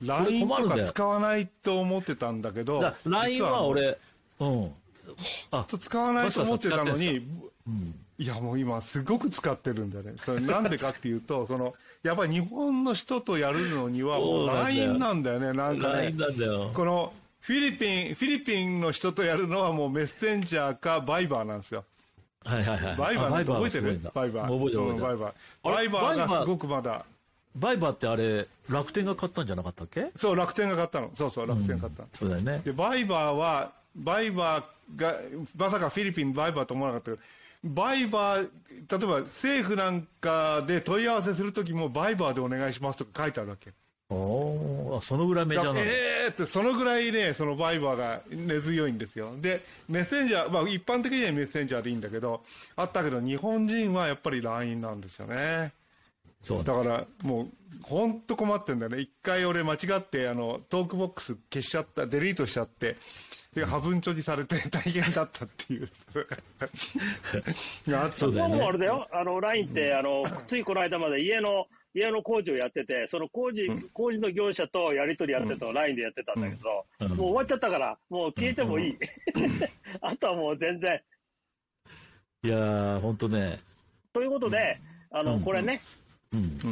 [0.00, 2.94] LINE とか使わないと思ってたんだけど。
[3.04, 3.98] LINE は俺、
[4.40, 4.72] うん。
[5.50, 7.18] あ、使わないと思ってたのに、
[7.66, 10.14] うん、いやもう今すごく使ってるんだね。
[10.24, 16.10] それなんでかっていうと、 その、やっぱり日本の人とやるのにはもう LINE なんだよね、なんかね。
[16.16, 16.70] なんだよ。
[16.72, 21.84] この、フィリピン、フィリピンの人とやるのはもうメッセンジャーかバイバーなんですよ。
[22.44, 22.96] はいはいはい。
[22.96, 24.00] バイバー覚えてる？
[24.14, 24.58] バイバー。
[24.58, 25.34] 覚えてる、バイバー。
[25.62, 27.04] バイバーがすごくまだ。
[27.54, 30.10] バイバーってあれ、楽天が買ったんじゃなかったっけ？
[30.16, 31.10] そう、楽天が買ったの。
[31.14, 32.02] そうそう、楽天買った。
[32.04, 32.62] うん、そうだよね。
[32.64, 35.16] で、バイバーは、バイバーが、
[35.56, 37.22] まさかフィリピンバイバーと思わなかったけど、
[37.64, 43.72] バイバー、例えば政府なんかで問い合わせするときもバイバーでお願いしますとか書いてあるわけ。
[44.08, 45.80] おそのぐらいメジャーなの？
[45.80, 49.34] ええー、って、そのぐらいね、そのバイバーが根強いんですよ。
[49.40, 52.44] で、メッセンジャー、まあ一般的にはメッセンジャーでいいんだけど、
[52.76, 55.72] あったけど日本人はやっぱり LINE なんですよね。
[56.40, 57.48] そうだからもう、
[57.82, 59.00] 本当困ってんだよね。
[59.00, 62.96] 一回俺間違って、あの、トークボックス消しちゃった、デリートしちゃって、で、
[63.64, 65.88] 破分貯事されて大変だったっていう。
[68.12, 69.08] そうだよ、ね、もあれだよ。
[69.12, 78.98] あの、LINE って、あの、ついこの間まで家の、家の工事をやってて、その工事、うん、工事の業者とやり取りやってたのを LINE でやってたんだけど、うん、もう終わっちゃったから、もう消えてもいい。
[80.02, 81.00] あとはもう全然。
[82.44, 83.58] いやー、ほんとね。
[84.12, 84.78] ということで、
[85.10, 85.80] あの、これね、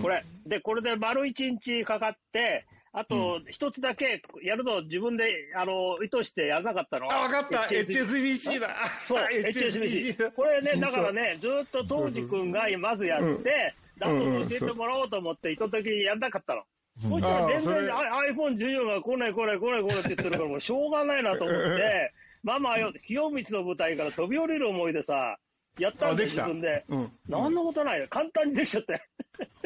[0.02, 2.66] これ、で、これで丸一日かかって、
[2.96, 7.12] あと、一つだけやるの自分で、あの、意図してやらなかったの。
[7.12, 8.68] あ、わかった !HSBC だ。
[9.08, 10.30] そう、 HSBC。
[10.30, 16.62] これね、だからね、ずっと当時君がまずやって、だと教えてもらおうと思って意図的にやんなかったの。
[17.00, 22.12] そしたら全然 iPhone14 が来ない来ない来ない来ないって言ってるからもうしょうがないなと思って、
[22.44, 25.36] ママよ、 清光の舞台から飛び降りる思いでさ、
[25.78, 26.84] やったんで自分で。
[26.88, 27.12] うん。
[27.28, 28.06] 何のことないよ。
[28.08, 29.02] 簡単にできちゃって。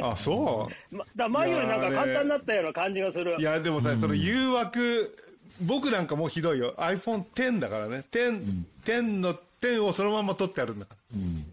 [0.00, 3.36] あ、そう、ま、だ前よりなんか簡単になったような感じがする。
[3.38, 5.16] いや、でもさ、その誘惑、
[5.62, 6.74] 僕なんかもうひどいよ。
[6.78, 8.04] iPhone X だからね。
[8.10, 11.18] 10、10の10をそのまま取ってあるんだから。
[11.18, 11.44] うん、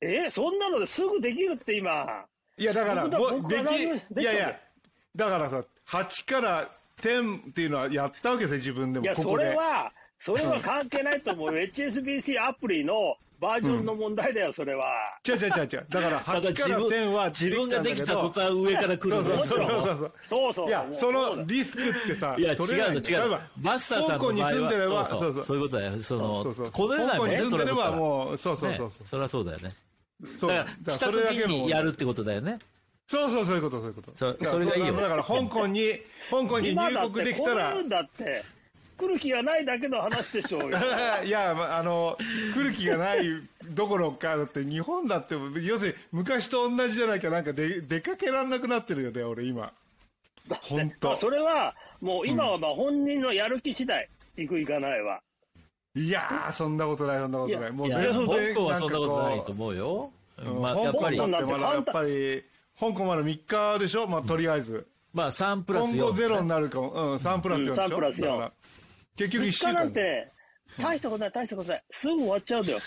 [0.00, 2.24] えー、そんなのですぐできるって今。
[2.56, 4.60] いや、だから、でき、いやいや、
[5.16, 6.68] だからさ、8から
[7.00, 9.04] 10っていうのはやったわけですよ、自分でも。
[9.04, 11.48] いや、それは、それは関係ないと思う。
[11.54, 14.86] HSBC アプリのバージョンの問題だよ、それは。
[15.28, 15.86] 違う違う違う違う。
[15.90, 20.68] だから 8から10は自分ができた途端上から来るそうそうそうそうそう。
[20.68, 25.98] いや、そのリスクってさ、いや、違うの違うバスターさんの場合は、そうそうそういうことだよ。
[25.98, 28.92] その、これないもんね、住んでればもう、そうそうそう。
[29.04, 29.74] それはそうだよね。
[30.38, 30.50] そう。
[30.50, 32.58] だから、来た時にやるってことだよね。
[33.06, 34.12] そうそう、そういうこと、そういうこと。
[34.14, 34.94] そそれがいいよ。
[34.94, 37.74] だから、香港に、香港に入国できたら。
[37.86, 38.42] だって。
[38.96, 40.78] 来る気がないだけの話でしょうよ。
[41.24, 42.16] いや、あの、
[42.54, 43.22] 来る気がない
[43.70, 49.72] どころか、だって日本だって、要するに昔と同じじゃなきゃなんか出出かけられなくなってるよね、俺今。
[50.62, 51.16] 本当。
[51.16, 55.20] それは、もう今はまあ本人のやる気次第、行く行かないは。
[55.96, 57.72] いやー、そんなことない、そんなことない。
[57.72, 58.12] もう全然。
[58.12, 60.12] 香港はそんなことないと思うよ。
[60.60, 62.44] まあ、やっぱり、まやっぱり、
[62.80, 64.06] 香港まだ3日でしょ？
[64.08, 64.86] まあ、とりあえず。
[65.12, 65.96] まあ、3プラス4。
[65.96, 66.90] 今後ゼロになるかも。
[66.90, 68.50] うん、3プラス4でしょ、3プラス4。
[69.16, 69.72] 結局1週間。
[69.74, 70.32] なんて、
[70.80, 71.82] 大したことない、大したことない。
[71.90, 72.78] すぐ終わっちゃうだよ。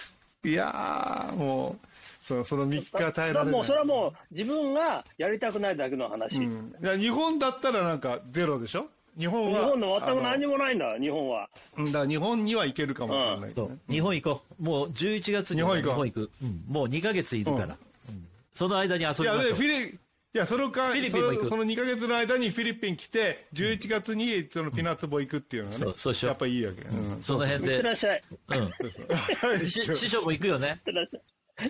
[0.43, 1.87] いやー、もう。
[2.27, 3.53] そその3日耐えられない。
[3.53, 6.39] もうそれはもう自分がやりたくないだけの話。
[6.39, 8.89] うん、日本だったらなんかゼロでしょ？
[9.17, 9.59] 日本は。
[9.59, 11.47] 日本の全く何もないんだ、日本は。
[11.77, 13.79] だから日本には行けるかもしれない、ね、そう。
[13.89, 14.63] 日本行こう。
[14.63, 16.29] もう11月に日本行く。
[16.43, 17.77] うん、もう2ヶ月いるから。
[18.09, 19.25] うん、その間に遊びましょう。
[19.45, 19.99] いや、フィリ
[20.33, 25.77] いや、そのか、フィリピンも行くその2ヶ月の間にフィリピン来て、11月にそのピナッツボ行くっていうのはね。
[25.79, 26.31] そう、そうしよう。
[26.31, 26.81] やっぱいいわけ。
[26.83, 27.71] うん、その辺で。
[27.71, 28.23] いってらっしゃい。
[28.49, 29.67] うん。
[29.67, 30.81] 師匠も行くよね。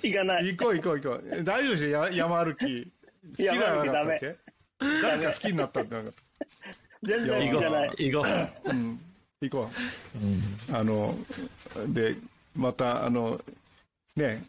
[0.04, 0.48] 行かない。
[0.48, 1.44] 行こう行こう行こう。
[1.44, 2.10] 大丈夫でしょ？
[2.10, 2.92] 山歩き。
[3.30, 4.38] 好きなのダメ。
[4.80, 6.22] 誰か好きになったんじゃなかった。
[7.04, 7.90] 全然行かない。
[7.98, 8.28] 行こ
[8.66, 8.70] う。
[8.70, 9.00] うん。
[9.42, 9.72] 行こ
[10.16, 10.70] う。
[10.70, 11.18] うん、あの、
[11.88, 12.16] で、
[12.56, 13.40] また、あの、
[14.16, 14.44] ね、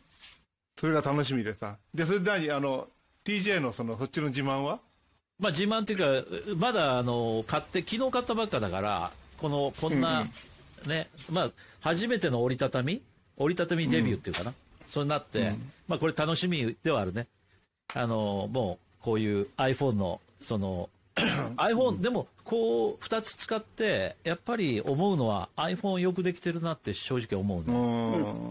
[0.77, 1.77] それが楽しみでさ。
[1.95, 2.51] で、それで何？
[2.51, 2.89] あの、
[3.29, 4.81] TJ のその、そっちの自慢は？
[5.39, 10.27] まあ自慢っていうか、まだあの、買って、昨日買ったばっかだから、この、こんな、
[10.87, 11.51] ね、まあ、
[11.83, 13.03] 初めての折りたたみ
[13.37, 14.51] 折りたたみデビューっていうかな。
[14.51, 17.27] うん、そうなって、うん、まあこれ楽しみではあるね。
[17.95, 20.89] あの、もう、こういう iPhone の、その、
[21.57, 27.65] iPhone、でも、こう、二つ使って、やっぱり思うのは iPhone よくできてるなって正直思うね。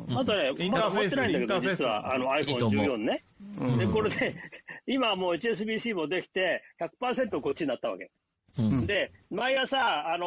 [0.09, 0.17] うん。
[0.19, 3.23] あとね、まだ持ってないんだけど、実は、あの iPhone14 ね。
[3.77, 4.35] で、これで、
[4.87, 6.63] 今もう HSBC もできて、
[7.01, 8.09] 100%こっちになったわけ。
[8.57, 10.25] うん、で、毎朝、あの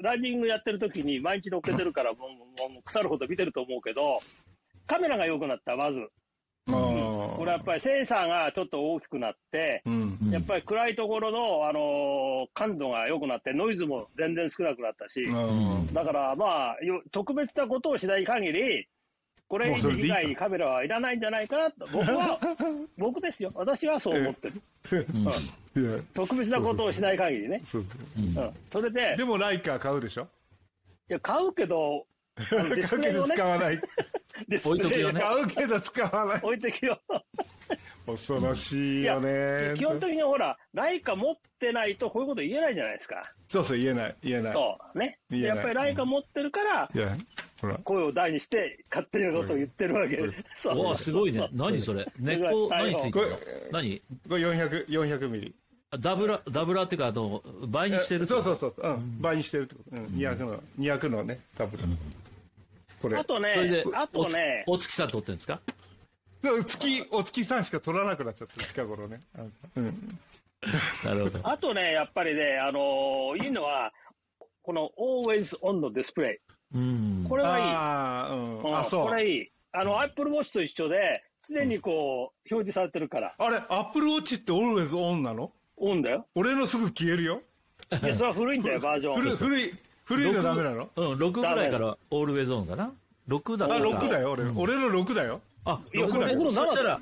[0.00, 4.20] ー、ランニングやってる時に毎日乗っけてるから もう、もう腐るほど見てると思うけど、
[4.86, 6.08] カメラが良くなった、まず。
[6.66, 10.18] これやっぱりセンサーがちょっと大きくなって、うん。
[10.30, 15.26] やっぱり暗いところの、あのー、感度が良くなって、ノイズも全然少なくなったし、
[15.92, 16.76] だからまあ、
[17.12, 18.88] 特別なことをしない限り、
[19.48, 22.38] これ以外カメラはいらないんじゃないかなと、僕は、
[22.98, 23.50] 僕ですよ。
[23.54, 25.06] 私はそう思ってる。
[25.74, 27.62] うん、特別なことをしない限りね。
[27.64, 27.84] そう
[28.72, 29.16] それで。
[29.16, 30.28] でもライカー買うでしょ？
[31.08, 32.06] いや、買うけど、
[32.36, 33.80] 買うけど使わない。
[34.64, 35.20] 置いときよね。
[35.20, 36.40] 買うけど使わない。
[36.42, 37.00] 置いときよ。
[38.06, 39.74] 恐ろしいよね。
[39.76, 43.32] 基本的にほら、ライカ持ってないとこういうこと言えないじゃないですか。
[43.48, 44.52] そうそう、言えない、言えない。
[44.52, 45.18] そうね。
[45.30, 46.88] やっぱりライカ持ってるから。
[47.84, 50.18] 声を大にして、勝手なことを言ってるわけ。
[50.56, 50.84] そう。
[50.84, 51.48] わすごいね。
[51.52, 52.06] 何それ？
[52.18, 53.36] 根っこ、何ついてる
[53.72, 54.02] 何？
[54.28, 55.54] これ400、400ミリ。
[55.98, 58.74] ダブラ、ダブラっていうか、あの、倍にしてるそうそうそう。
[58.76, 59.20] うん。
[59.20, 59.96] 倍にしてるってこと。
[59.96, 60.04] うん。
[60.06, 61.84] 200の、200のね、ダブラ。
[63.00, 63.16] これ。
[63.16, 65.60] あとね、それで、あとね、お月さん撮ってるんですか？
[66.42, 69.20] 月、お月さんしか撮らなくなっちゃった、近頃ね。
[69.76, 70.18] うん。
[71.04, 71.40] なるほど。
[71.42, 73.92] あとね、やっぱりね、あのー、いいのは、
[74.62, 76.47] この always on のディスプレイ。
[76.74, 77.26] うん。
[77.28, 77.64] これはいい。
[77.64, 79.06] あ、うん、あ、そう。
[79.08, 79.50] これいい。
[79.72, 83.34] あの、Apple Watch と一緒で、常にこう、表示されてるから。
[83.38, 85.50] あれ、Apple Watch って always on なの？
[85.76, 86.26] オンだよ。
[86.34, 87.40] 俺のすぐ消えるよ。
[88.02, 89.16] いや、それは古いんだよ、 バージョン。
[89.16, 89.72] 古い、古い、
[90.04, 90.90] 古いのダメなの？
[90.96, 92.92] うん、6ぐらいからオールウェイゾーンかな
[93.28, 94.44] ?6 だあ、6だよ、俺。
[94.56, 95.40] 俺の6だよ。
[95.64, 96.50] あ、6だよ。
[96.50, 97.00] そしたら、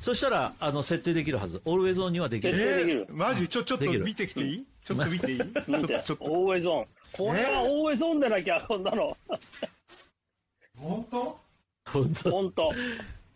[0.00, 1.62] そしたら、あの、設定できるはず。
[1.64, 2.54] オールウェイゾーンにはできる。
[2.54, 3.06] 設定できる。
[3.10, 3.48] マジ？
[3.48, 4.64] ちょ、ちょっと見てきていい？
[4.84, 5.38] ちょっと見ていい？
[5.38, 6.16] ちょっと、ちょっと。
[6.20, 6.86] オールウェイゾーン。
[7.12, 9.16] これはオールウェイゾーンでなきゃ、こんなの。
[10.78, 11.38] 本当？
[11.92, 12.72] 本当本当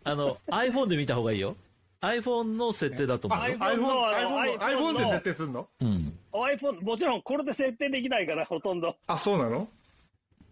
[0.03, 1.55] あの、iPhone で見た方がいいよ。
[2.01, 3.39] iPhone の設定だと思う。
[3.39, 5.67] iPhone, iPhone, iPhone で設定するの？
[5.81, 6.17] うん。
[6.33, 8.95] iPhone、もちろんこれで設定できないから、ほとんど。
[9.07, 9.67] あ、そうなの？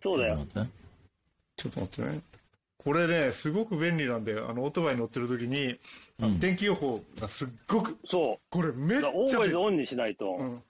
[0.01, 0.45] そうだよ。
[1.57, 2.21] ちょっと待ってね。
[2.77, 4.49] これね、すごく便利なんだよ。
[4.49, 5.75] あの、オートバイ乗ってる時に、
[6.21, 7.97] うん、天気予報がすっごく。
[8.07, 8.45] そう。
[8.49, 9.09] これめっちゃ。
[9.13, 10.37] オーバイズオンにしないと。
[10.39, 10.63] うん、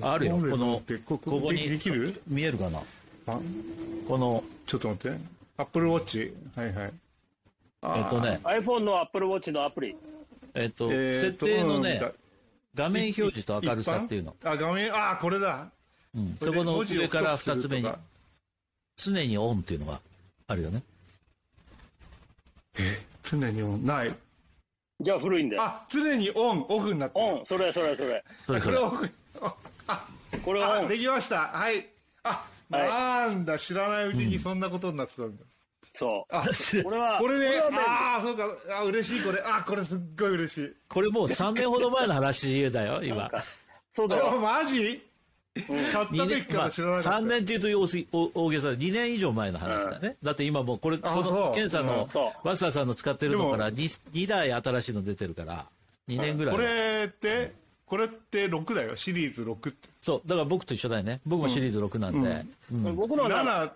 [0.00, 0.36] あるよ。
[0.36, 1.68] この、ここに。
[1.68, 2.22] できる？
[2.26, 2.80] 見えるかな？
[3.26, 4.44] この。
[4.66, 5.18] ちょっと待って。
[5.56, 6.32] アップルウォッチ。
[6.54, 6.92] はいはい。
[7.96, 8.40] えっとね。
[8.44, 9.96] iPhone の Apple Watch のアプリ。
[10.54, 12.00] えっと、設定のね、
[12.74, 14.34] 画面表示と明るさっていうの。
[14.44, 15.68] あ、画面、あ、これだ。
[16.14, 16.36] うん。
[16.40, 17.88] そこの上から二つ目に、
[18.96, 20.00] 常にオンっていうのが
[20.46, 20.82] あるよね。
[22.78, 23.84] え、常にオン？
[23.84, 24.14] ない。
[25.00, 25.62] じゃあ古いんだよ。
[25.62, 27.24] あ、常にオン、オフになってる。
[27.24, 28.24] オン、それそれそれ。
[28.44, 28.76] それそれ。
[28.76, 29.10] これオフ。
[29.86, 30.06] あ、
[30.44, 31.48] これはできました。
[31.48, 31.86] はい。
[32.22, 35.44] あ、なんだ、知らないうちにそんなことになってたんだ。
[35.92, 36.34] そう。
[36.34, 36.44] あ、
[36.84, 37.18] これは。
[37.18, 38.44] これね、ああ、そうか。
[38.78, 39.42] あ、嬉しい、これ。
[39.44, 40.72] あ、これすっごい嬉しい。
[40.88, 43.30] これもう3年ほど前の話だよ、 今。
[43.90, 44.38] そうだよ。
[44.38, 45.02] マジ？
[45.66, 47.10] 買った時から知らなかった。
[47.10, 47.68] 3年っていうと
[48.12, 50.16] 大大げさ2年以上前の話だね。
[50.22, 52.06] だって今もうこれ、この検査の
[52.44, 55.66] バスターさんの使ってるのから 2, 2台新しいの出てるから、
[56.08, 56.54] 2年ぐらい。
[56.54, 57.52] これって、
[57.90, 59.88] これって6だよ、シリーズ6って。
[60.00, 61.20] そう、だから僕と一緒だよね。
[61.26, 62.46] 僕もシリーズ6なんで。
[62.72, 62.86] うん。
[62.86, 63.72] うん、僕の7、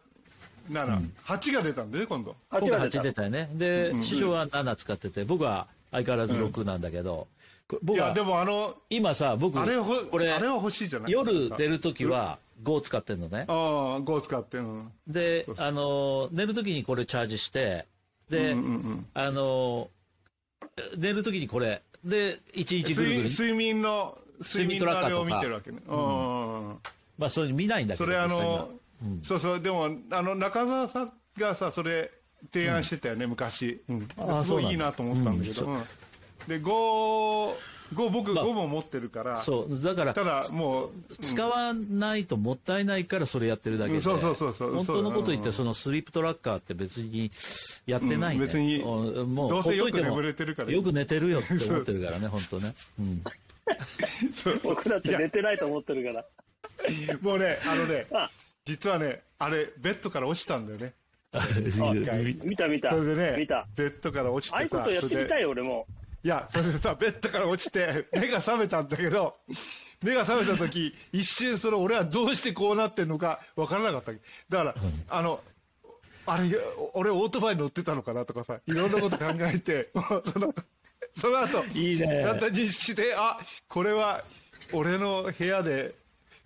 [0.70, 2.36] 7、8が出たんでね、今度。
[2.50, 3.50] 8が8出たよね。
[3.54, 7.26] で、師匠は7使ってて、僕は相変わらず6なんだけど、
[7.82, 11.10] 僕は、いや、でもあの、今さ、僕、あれこれ、あれは欲しいじゃない？
[11.10, 13.46] 夜出るときは5使ってんのね。
[13.48, 14.92] ああ、5使って、うん。
[15.08, 17.86] で、あの、寝るときにこれチャージして、
[18.30, 19.90] で、うんうんうん、あの、
[20.96, 23.30] 寝るときにこれ、で、一日ぐるぐる。
[23.30, 25.78] 睡眠の、睡眠トラッカーを見てるわけね。
[25.86, 26.78] うん。
[27.18, 28.04] まあ、それ見ないんだけど。
[28.04, 28.70] それあの、
[29.02, 32.10] うん、そうそう、でも、あの、中澤さんがさ、それ、
[32.52, 33.82] 提案してたよね、うん、昔。
[33.88, 34.08] うん。
[34.18, 35.66] あすごいいいなと思ったんだけど。
[35.66, 35.82] うん、
[36.46, 37.54] で、5、
[37.92, 39.82] 5僕5も持ってるから、そう。
[39.82, 44.74] だからただもう、使わないともったいないからそれやってるだけで、そうそうそうそう。
[44.74, 47.30] 本当のこと言ってそのスリープトラッカーって別に
[47.86, 50.72] やってないんで、別にもうどうせよく眠れてるから。
[50.72, 53.22] よく寝てるよって思ってるからね本当ね、うん、
[54.62, 56.24] 僕だって寝てないと思ってるから。
[57.20, 58.06] もうねあのね
[58.64, 60.94] 実はねあれベッドから落ちたんだよね。
[62.44, 62.90] 見た見た。
[62.90, 63.66] それでね見た。
[63.76, 65.86] ベッドから落ちてさああいうことやってみたいよ俺も
[66.24, 69.36] いや、それでさ、ベッドから落ちて、 目が覚めたんだけど、
[70.02, 74.18] 目が覚めた時、一瞬それ俺はどうしてこうなってんのか分からなかっただ
[74.58, 74.74] から、
[75.10, 75.40] あの、
[76.26, 76.48] あれ、
[76.94, 79.90] 俺オートバイ乗ってたのかなとかさ、いろんなこと考えて、
[80.32, 80.54] その、
[81.14, 82.22] その後、いいね。
[82.22, 84.24] だった認識して、あ、これは
[84.72, 85.94] 俺の部屋で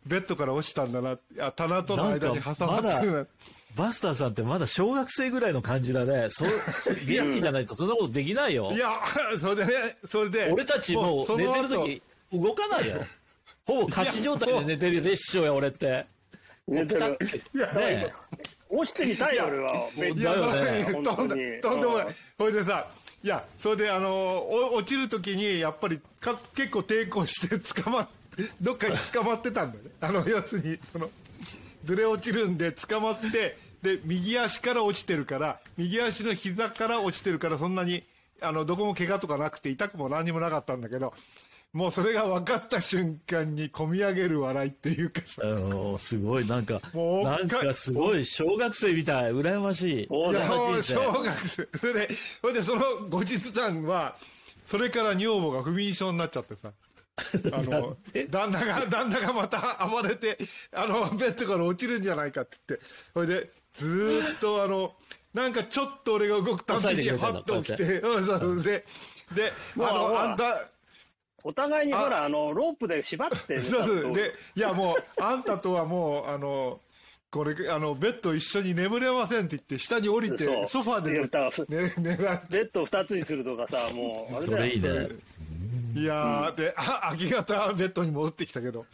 [0.06, 3.26] ベッドから落ちたんだな、あ棚との間に挟まってるな。
[3.76, 6.26] バスターさんってまだ小学生ぐらいの感じだね。
[6.30, 6.50] そう、
[7.06, 8.72] 元気じゃないとそんなことできないよ。
[8.72, 8.90] いや、
[9.38, 10.50] それでね、それで。
[10.52, 12.02] 俺たちもう寝てる時
[12.32, 13.06] 動かないよ。
[13.64, 16.06] ほぼ仮死状態で寝てるよね、師匠や俺って。
[16.66, 17.18] 寝てる。
[17.54, 18.12] いや、ね
[18.70, 19.72] 落ちてみたいよ、俺は。
[19.96, 20.34] いや、
[20.90, 22.06] そうとんでとんでもない。
[22.36, 22.86] それでさ、
[23.22, 28.08] いや、それであの、落ちるときに、やっぱりか結構抵抗して捕まっ
[28.60, 29.90] どっかに捕まってたんだよね。
[30.00, 31.10] あの、要するに、その、
[31.88, 38.04] ずれ落ちるんで捕まって、で、右足から落ちてるから、右足の膝から落ちてるから、そんなに、
[38.42, 41.14] あの、どこも怪我とかなくて、痛くも何にもなかったんだけど、
[41.72, 45.40] もうそれが分かった瞬間に込み上げる笑いっていうかさ。
[45.96, 50.02] すごい、なんか、もうなんかすごい、小学生みたい、羨ましい。
[50.02, 50.46] いや、
[50.82, 51.68] 小学生。
[51.78, 52.08] それで、
[52.42, 54.14] それでその後日談は、
[54.62, 56.70] それから女房が不眠症になっちゃってさ。
[57.52, 57.96] あの、
[58.30, 60.38] 旦那が、旦那がまた暴れて、
[60.72, 64.94] あの、ベッドから落ちるんじゃないかって言って、それで、ずっとあの、
[65.34, 68.84] なんかちょっと俺が動くたびに、はっと起きて、うん、そうで、
[69.34, 70.68] で、あの、あんた、
[71.44, 73.60] お互いにほら、あの、ロープで縛って。
[73.62, 74.12] そうそう。
[74.12, 76.80] で、いやもう、あんたとはもう、あの、
[77.30, 82.44] これ、あの、ベッド一緒に眠れませんって言って、下に降りて、ソファーで寝、寝られて。
[82.50, 84.58] ベッド二つにするとかさ、もう、あれだよ。
[84.58, 85.08] それいいね。
[85.94, 88.86] いやー、で、あ、明け方ベッドに戻ってきたけど、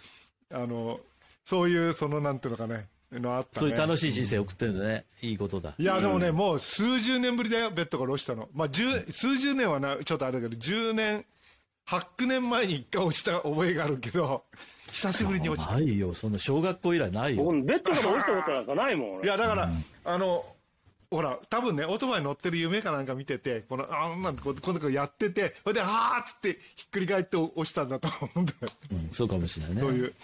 [0.52, 1.00] あの、
[1.44, 5.04] そういう、その、なんていうのかね、のあった、ね、そういう楽しい人生送ってるんだね。
[5.22, 5.74] いいことだ。
[5.78, 8.48] いや、でもね、うん、もう数十年ぶりだよ、ベッドから落ちたの。
[8.52, 11.24] まあ、十、数十年はな、ちょっとあれだけど、十年、
[11.86, 14.44] 8、9年前に一回落ちた覚えがあるけど、
[14.88, 15.74] 久しぶりに落ちた。
[15.74, 17.44] ないよ、その小学校以来ないよ。
[17.62, 19.24] ベッドから落ちたことなんかないもん。
[19.24, 20.44] いや、だから、うん、あの、
[21.14, 28.68] ほら、多分ね、オートバイ乗ってる夢かなんか見てて、この、あんなんここの子やってて、それで、はーっつってひっくり返って押したんだと思うんだよ。
[28.90, 29.80] うん、そうかもしれないね。
[29.80, 30.14] そういう、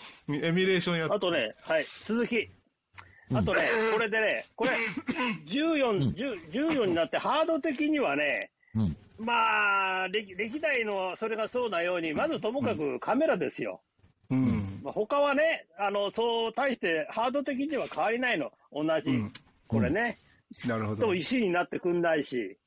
[0.46, 1.14] エミュレーションやって。
[1.14, 2.50] あとね、はい、続き。
[3.32, 4.70] あとね、これでね、これ、
[5.46, 6.12] 14、
[6.50, 13.80] 14になってハード的にはね、うん、まあ歴、歴代のそれがそうなように、まずともかくカメラですよ。
[14.28, 14.80] うん。
[14.82, 18.50] まあ、他はね、あの、そう対してハード的には変わりないの。
[18.72, 19.12] 同じ。
[19.12, 19.32] うん、
[19.68, 20.18] これね。
[20.68, 21.06] なるほど。
[21.06, 22.58] と石になってくんないし、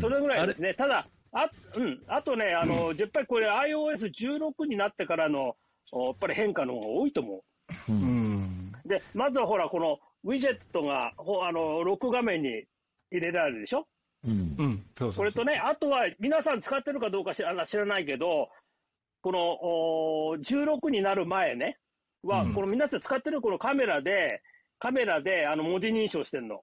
[0.00, 0.74] それぐらいですね。
[0.74, 5.56] ただ、あ、うん、あとね、あの、やっぱりこれ iOS16 になってからの、
[5.92, 7.44] やっぱり変化の方が多いと思
[7.88, 7.92] う。
[7.92, 8.72] うん。
[8.84, 12.64] で、まずはほら、このウィジェットが、ほあの、ロック画面に
[13.10, 13.86] 入れられるでしょ？
[14.24, 14.56] うん。
[14.58, 14.86] うん。
[14.98, 18.48] そうこれとね、あとは皆さん使ってるかどうか知ら知らないけど、
[19.20, 21.78] このお16になる前ね、
[22.22, 24.42] は、うん、この皆さん使ってるこのカメラで、
[24.78, 26.62] カメラであの文字認証してんの。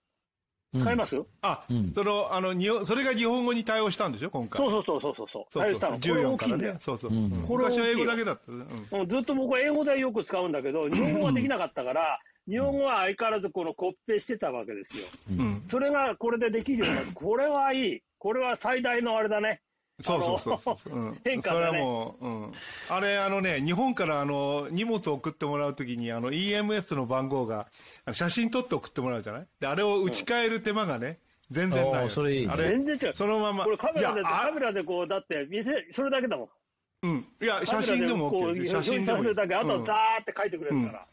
[0.75, 4.57] 使います、うん、あ、うん、その、あの、にそれが日本語に対応したんでしょ、今回。
[4.57, 5.45] そうそうそうそうそう。
[5.53, 5.99] 対応したの。
[5.99, 6.75] 14からね。
[6.79, 7.11] そうそう。
[7.11, 8.41] うん、これ昔は英語だけだっ
[8.89, 9.09] た、うん。
[9.09, 15.07] ずっと僕は英語でよく使うんだけど、日本語ができなかったから、日本語は相変わらずこのコッペしてたわけですよ。
[15.39, 18.01] うん、それがこれでできるようになって、これはいい。
[18.17, 19.61] これは最大のあれだね。
[20.03, 20.93] そうそうそうそう。
[20.93, 22.51] うん、変化、ね、それはもう、うん。
[22.89, 27.67] あれ、あのね、日本からあの、荷物を送ってもらうときに、あの、EMS の番号が、
[28.11, 29.47] 写真撮って送ってもらうじゃない？
[29.59, 31.19] で、あれを打ち替える手間がね、
[31.51, 32.09] 全然ない。
[32.09, 33.13] それいい、ね、あれ全然違う。
[33.13, 33.63] そのまま。
[33.63, 36.49] これカメラで、カメラでこう、だって、見せ、それだけだもん。
[37.03, 37.27] うん。
[37.41, 41.05] いや、写真でも OK 写真でもだけ、あとザーって書いてくれるから。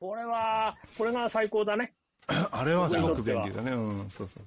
[0.00, 1.92] これは、これが最高だね。
[2.28, 3.72] あれはすごく便利だね。
[3.72, 4.44] うん、そうそう。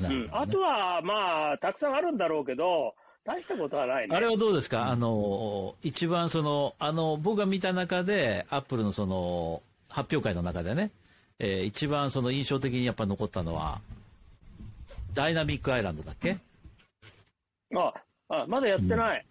[0.00, 4.16] うん、あとは、まあ、たくさんあるんだろうけど、大したことはないね。
[4.16, 4.88] あれはどうですか？
[4.88, 10.90] あの、一番その、あの、僕が見た中で、アップルのその、発表会の中でね、
[11.38, 13.80] えー、一番その印象的にやっぱ残ったのは、
[15.14, 16.38] ダイナミックアイランドだっけ？
[17.76, 17.92] あ、
[18.28, 19.26] あ、まだやってない。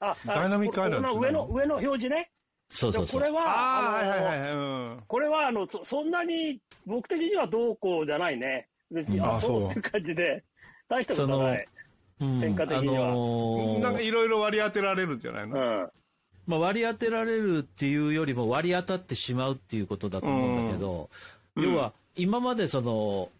[0.00, 1.18] うん、あ、ダイナミックアイランド。
[1.18, 2.30] 上の、上の表示ね。
[2.68, 3.20] そうそうそう。
[3.22, 4.56] これは、あはいはいはい、う
[4.98, 8.68] ん、これは、あのそ、そんなに、僕的にはどうこうじゃないね。
[8.92, 9.66] 別に、あ、そう。
[9.68, 10.42] って感じで、
[10.88, 11.68] 大したことない。
[12.18, 13.08] 変化的には。
[13.08, 15.88] あのー、なんかいろいろ割り当てられるんじゃないの、うん。
[16.46, 21.08] まあ、割り当てられるっていうよりも割り当たってしまうっていうことだと思うんだけど、
[21.56, 23.30] うん、要は今までその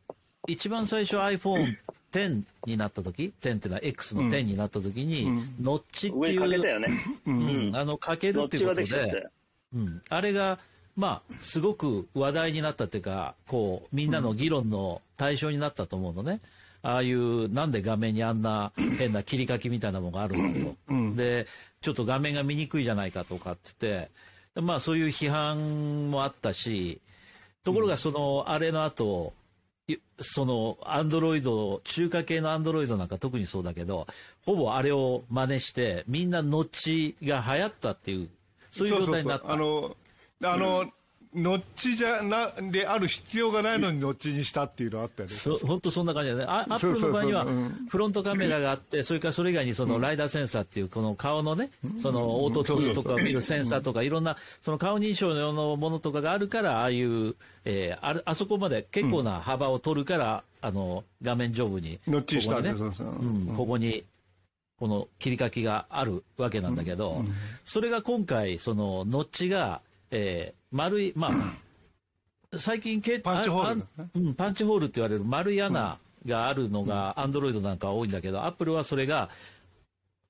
[0.47, 1.77] 一番最初 iPhone
[2.13, 6.89] 10になった時、10っていうのは X の10になった時に、うん、ノッチっていう、上かけよね。
[7.27, 9.29] うん、あの、かけるっていうことで、
[9.75, 10.59] うん、あれが、
[10.97, 16.41] まあ、すごく話題になったっていうか、こう、みんなの議論の対象になったと思うのね。
[16.83, 20.77] ああいう、なんで画面にあんな変な切り書きみたいなものがあるんだと。
[20.89, 21.47] うん、で、
[21.81, 27.01] ちょっと画面が見にくいじゃないかとかって言って、まあそういう批判もあったし、
[27.65, 29.33] ところがその、あれの後、
[30.21, 34.07] その、アンドロイド、中華系のアンドロイドなんか特にそうだけど、
[34.45, 38.29] ほぼあれを真似して、みんな後が流行ったっていう、
[38.71, 39.49] そういう状態になった。
[39.49, 39.97] そうそうそう
[40.43, 40.93] あの、あの、うん
[41.35, 45.35] ノッチじゃな、である必要がないのにノッチにしたっていうのあったよね。
[45.35, 46.45] そう、本当そんな感じだね。
[46.47, 47.47] アップルの場合には、
[47.89, 51.71] フロントカメラがあって、それからそれ以外にそのライダーセンサーっていう、この顔のね、
[52.01, 57.35] そのオートツーとかを見るセンサーとか、いろんな、その顔認証のようなものとかがあるから、ああいう、
[57.65, 61.99] えー、ああそこまで結構な幅を取るから、あの、画面上部に。
[62.07, 62.71] ノッチしたね。
[62.71, 64.05] うん、ここに、
[64.79, 67.25] この切り書きがあるわけなんだけど、
[67.65, 69.81] それが今回、その、ノッチが、
[70.13, 73.85] えー、丸い、まあ、最近パンチホール、ね、
[74.15, 79.31] うん、パンチホールって言われる丸い穴があるのが、アンドロイドなんかは多いんだけど、アップルはそれが、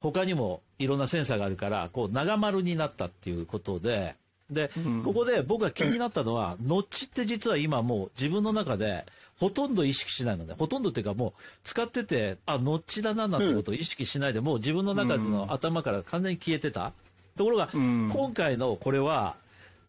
[0.00, 4.16] 他にもいろんなセンサーがあるから、こう、長丸になったっていうことで、
[4.50, 4.70] で、
[5.04, 9.06] ここで僕が気になったのは、ノッチって実は今もう自分の中で
[9.38, 11.32] ほとんど意識しないので、ほとんどっていうかもう
[11.64, 16.92] 使ってて、あ、ノッチだななんてことを意識しないで、もう自分の中での頭から完全に消えてた。
[17.36, 19.36] ところが、今回のこれは、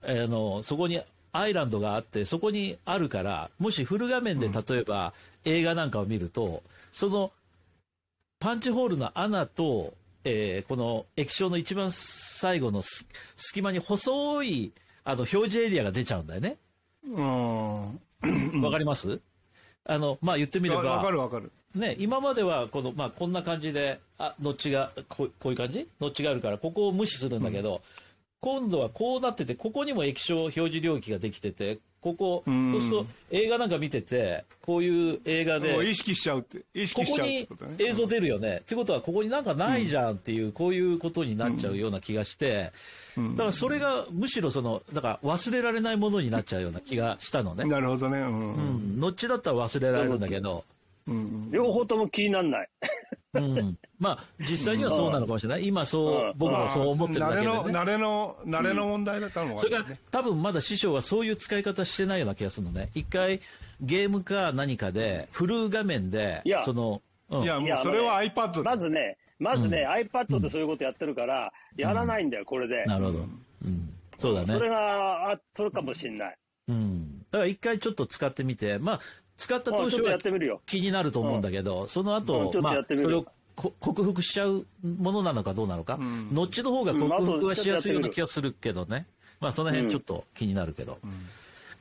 [0.06, 1.02] あの、そこに
[1.32, 5.14] アイランドがあって、そこにあるから、もしフル画面で例えば
[5.46, 7.32] 映画なんかを見ると、その
[8.40, 9.94] パンチホールの穴と、
[10.26, 12.82] えー、この液晶の一番最後の
[13.36, 14.72] 隙間に細い
[15.04, 16.58] あの表示エリアが出ちゃうんだよね。
[17.06, 18.62] うん。
[18.62, 19.20] わかります？
[19.86, 20.82] あの、まあ、言ってみれば。
[20.84, 21.52] わかるわかる。
[21.76, 25.88] ね、今まではこの、まあ、こんな感じで、あ、ノッチが、こうこういう感じ？
[26.00, 27.82] ノッチがあるから、ここを無視するんだけど、
[28.44, 35.90] 今度はこうなってて、ここにも液晶表示領域ができてて、ここ、そうすると映画なんか見てて、こういう映画で。
[35.90, 36.62] 意識しちゃうって。
[36.74, 37.76] 意識しちゃうってことね。
[37.80, 38.58] 映像出るよね。
[38.58, 42.74] ってことは、ここになんかないじゃんっていう、こういうことになっちゃうような気がして、
[43.16, 47.64] だからそれがむしろその、だから忘れられないものになっちゃうような気がしたのね。
[47.64, 48.20] なるほどね。
[48.20, 48.56] うん。
[48.56, 49.00] うん。
[49.00, 50.66] 後だったら忘れられるんだけど。
[51.08, 52.70] うん、両方とも気にならない。
[53.36, 55.66] うん、まあ、実際にはそうなのかもしれない。
[55.66, 57.52] 今そう、僕もそう思ってるだけで、ね。
[57.52, 62.90] 慣れの、慣れの問題だったのか、ね、それから、多分まだ師匠はそういう使い方してないような気がするのね。
[62.94, 63.42] 一回、
[63.82, 68.64] ゲームか何かで、フル画面で、その、うん、いや、もうそれは iPad。
[68.64, 72.84] まずね、まずね、うん、iPad でそういうことやってるから、やらないんだよ、これで。
[72.86, 73.20] なるほど。
[73.20, 73.90] うん。
[74.18, 74.54] そうだね。
[74.54, 76.38] それが、あ、それかもしんない。
[76.68, 77.20] うん。
[77.32, 79.00] だから一回ちょっと使ってみて、まあ、
[79.38, 80.20] 使った当初は
[80.66, 83.26] 気になると思うんだけど、その後、まあ、それを
[83.56, 89.06] 克服しちゃうものなのかどうなのか、うん、後の方が克服はしやすいような気がするけどね、
[89.40, 90.98] まあ、その辺ちょっと気になるけど、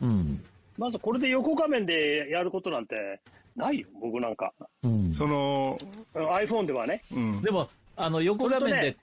[0.01, 0.45] うん、うん、
[0.77, 3.21] まずこれで横画面でやることなんて
[3.57, 4.53] ないよ、僕なんか。
[4.83, 5.79] うん、その
[6.15, 7.03] iPhone ではね。
[7.43, 8.97] でもあの横画面で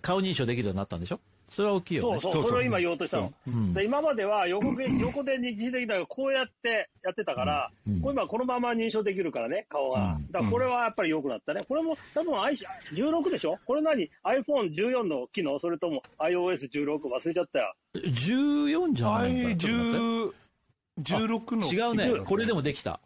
[0.00, 1.20] 顔認証できるようになったんでしょ？
[1.48, 2.20] それは大きいよね。
[2.20, 3.32] そうそう、それを今言おうとしたの。
[3.46, 10.16] うん、で今までは横で、横で認識できたが、こうやってやってたから、うん、これ今このまま認証できるからね、顔が。
[10.18, 11.64] うん、だからこれはやっぱり良くなったね。
[11.66, 13.58] これも多分16でしょ？
[13.64, 15.58] これ何 ?iPhone14 の機能？
[15.58, 17.74] それとも iOS16 忘れちゃったよ。
[17.94, 19.32] 14じゃない？
[19.34, 20.34] のか
[21.00, 21.72] 16の。
[21.72, 22.24] 違うね。
[22.26, 23.00] これでもできた。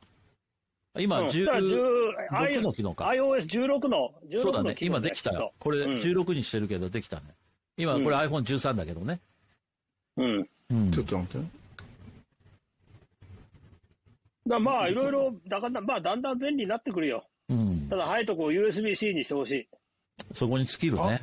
[0.98, 3.06] 今、うん、16の機能か。
[3.06, 4.74] iOS16 の、16のそうだね。
[4.80, 5.52] 今できたよ。
[5.58, 7.22] これ16にしてるけど、できたね。
[7.76, 9.20] 今、これ iPhone13 だけどね。
[10.16, 10.48] うん。
[10.70, 11.46] うん、ちょっと待って。
[14.46, 17.24] だまあ、いろいろ、だから、まあ、だんだん便利になってくるよ。
[17.48, 17.86] うん。
[17.88, 19.68] ただ、早いとこ USB-C にしてほしい。
[20.32, 21.22] そこに尽きるね。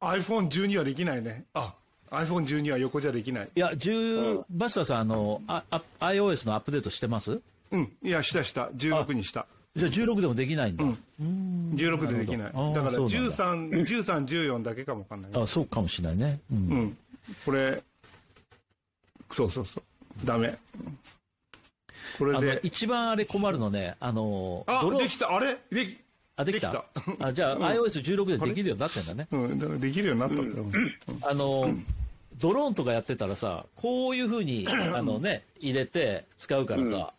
[0.00, 1.46] iPhone12 はできないね。
[1.54, 1.74] あ、
[2.10, 3.48] iPhone12 は横じゃできない。
[3.54, 5.64] いや、10、うん、バスターさん、あの、あ、
[6.00, 7.40] iOS のアップデートしてます？
[7.70, 7.92] うん。
[8.02, 8.66] いや、したした。
[8.68, 9.46] 16にした。
[9.76, 10.84] じゃあ16でもできないんだ。
[10.84, 10.86] う
[11.24, 11.72] ん。
[11.74, 12.46] 16でできない。
[12.46, 15.30] だから13、13、14だけかもわかんない。
[15.34, 16.40] あ、そうかもしれないね。
[16.52, 16.58] うん。
[16.58, 16.96] うん、
[17.44, 17.82] これ、
[19.30, 20.26] そうそうそう。
[20.26, 20.56] ダメ。
[22.18, 22.60] これで。
[22.62, 25.58] 一番あれ困るのね、あの、あ、できた、あれ？
[25.70, 25.98] でき、
[26.36, 26.84] あ、できた
[27.18, 29.26] あ、じゃあ、iOS16 でできるようになってんだね。
[29.32, 30.66] うん、できるようになったんだよ。
[31.22, 31.74] あの、
[32.38, 37.12] ドローンとかやってたらさ、こういうふうに、あのね、入れて使うからさ、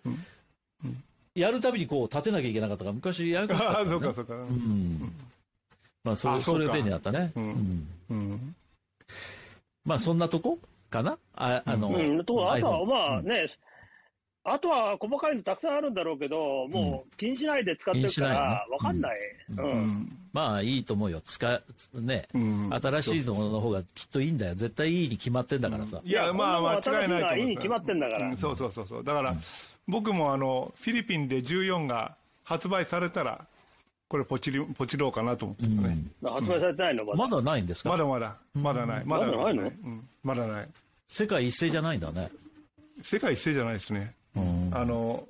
[1.35, 3.69] やるたびにこう立てなきゃいけなかったから、昔やるかった、ね。
[3.69, 4.33] ああ、そうかそうか。
[4.33, 5.11] うん。
[6.03, 7.31] まあ、それ、それ便利だったね。
[7.35, 7.87] うん。
[8.09, 8.55] うん。
[9.83, 10.57] まあ、そんなとこ
[10.89, 11.17] かな？
[11.35, 13.47] あ、あの、うん、と、あとは、まあね、
[14.47, 19.17] あとは細かいのたくさんあるんだろうけど、もう気にしないで使ってるから、わかんない。
[19.57, 20.17] うん。
[20.33, 21.19] まあいいと思うよ。
[21.25, 21.61] 使
[21.95, 24.53] ね、新しいのの方がきっといいんだよ。
[24.53, 25.99] 絶対いいに決まってんだからさ。
[26.03, 27.39] いや、まあ間違いないと思う。
[27.39, 28.37] いいに決まってんだから。
[28.37, 29.03] そうそうそうそう。
[29.03, 29.35] だから、
[29.87, 33.47] 僕もあの、フィリピンで14が発売されたら、
[34.07, 35.97] これポチり、ポチろうかなと思ってね。
[36.23, 37.05] 発売されてないの？
[37.05, 37.89] まだないんですか？
[37.89, 38.35] まだまだ。
[38.53, 39.05] まだない。
[39.05, 39.71] まだないの？
[40.23, 40.67] まだない。
[41.07, 42.29] 世界一斉じゃないんだね。
[43.01, 44.13] 世界一斉じゃないですね。
[44.71, 45.27] あの、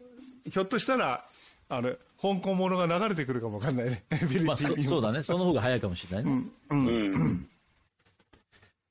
[0.49, 1.25] ひょっとしたら、
[1.69, 4.03] あの、香港ものが流れてくるかもわかんないね。
[4.45, 5.23] まあそ、そうだね。
[5.23, 6.43] その方が早いかもしれないね。
[6.69, 6.87] うん。
[6.87, 7.47] うん、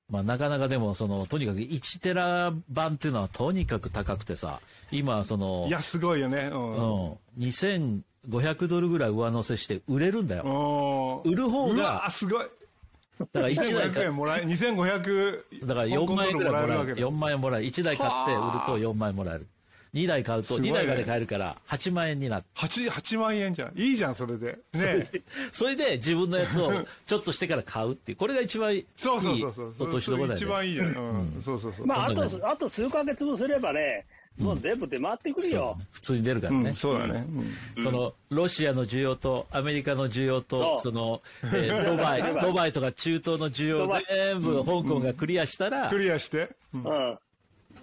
[0.08, 4.60] まあ、なかなかでも、その、とにかく1テラ版っていうのはとにかく高くてさ、
[4.92, 6.48] 今、その、いや、すごいよね。
[6.52, 6.72] うん。
[6.74, 11.22] うん、2500ドルぐらい上乗せして売れるんだよ。
[11.24, 12.46] 売る方が、あ、すごい。
[13.18, 15.66] だから1台買もらえ、2500。
[15.66, 16.96] だから4万円ぐらいもらえる。
[16.96, 17.68] 4万円もらえる。
[17.68, 19.46] 1台買って売ると4万円もらえる。
[19.94, 22.44] 2台買うと、2台まで買えるから、8万円になる。
[22.56, 23.78] 8、8万円じゃん。
[23.78, 24.58] いいじゃん、それで。
[24.74, 25.08] ね
[25.52, 26.72] それで自分のやつを
[27.06, 28.18] ちょっとしてから買うっていう。
[28.18, 28.86] これが一番いい。
[28.96, 29.74] そうそうそうそう。
[29.78, 30.46] 落としどころだよね。
[30.46, 30.86] 一番いいじゃん。
[30.88, 30.90] う
[31.38, 31.42] ん。
[31.42, 31.86] そうそうそう。
[31.86, 34.04] まあ、あと、あと数ヶ月もすればね、
[34.38, 35.78] もう全部出回ってくるよ。
[35.92, 36.74] 普通に出るからね。
[36.74, 37.24] そうだね。
[37.76, 41.22] その、ロシアの需要と、アメリカの需要と、その、
[41.52, 46.50] えドバイ、 ドバイとか中東の需要全部香港がクリアしたら、クリアして。
[46.72, 46.82] うん。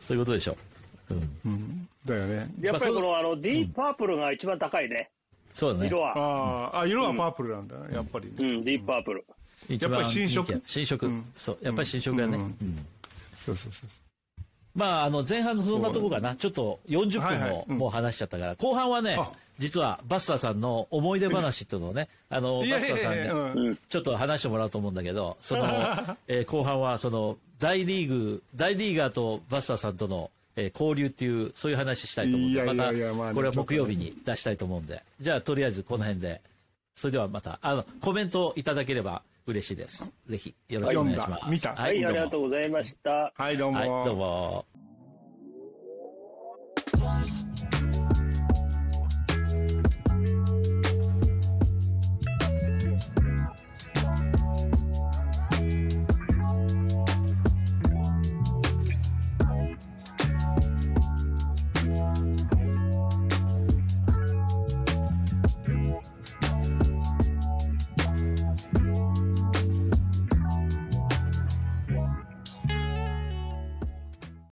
[0.01, 0.57] そういうことでしょ。
[1.45, 1.80] うん。
[2.05, 2.51] だよね。
[2.61, 5.09] やっぱりこの、あの、ディープパープルが一番高いね。
[5.53, 5.87] そうだね。
[5.87, 6.17] 色は。
[6.73, 8.27] ああ、色はパープルなんだ、やっぱり。
[8.27, 9.25] うん、ディープパープル。
[9.69, 10.61] やっぱり新色？
[10.65, 11.09] 新色。
[11.37, 11.57] そう。
[11.61, 12.37] やっぱり新色だね。
[12.37, 12.85] うん。
[13.45, 13.89] そうそうそう。
[14.73, 16.35] まあ、あの、前半そんなとこかな。
[16.35, 19.17] ちょっと40分ももう話しちゃったから、後半はね、
[19.59, 32.89] 実はバスターさんの思い出話っていうのをね、あの、バスターさんにちょっと話してもらおうと思うんだけど、その、 え後半はその、大リーグ、大リーガーとバスターさんとの、えー、交流っていう、そういう話したいと思うんで、また、
[33.33, 36.41] これは木曜日に出したいと思うんで、じゃあ、とりあえずこの辺で、
[36.95, 40.11] それではまた、あの、コメントいただければ嬉しいです。
[40.27, 41.49] ぜひ、よろしくお願いします。
[41.49, 41.73] 見た。
[41.73, 43.33] はい、ありがとうございました。
[43.35, 43.77] はい、どうも。
[43.77, 44.80] はい、どうも。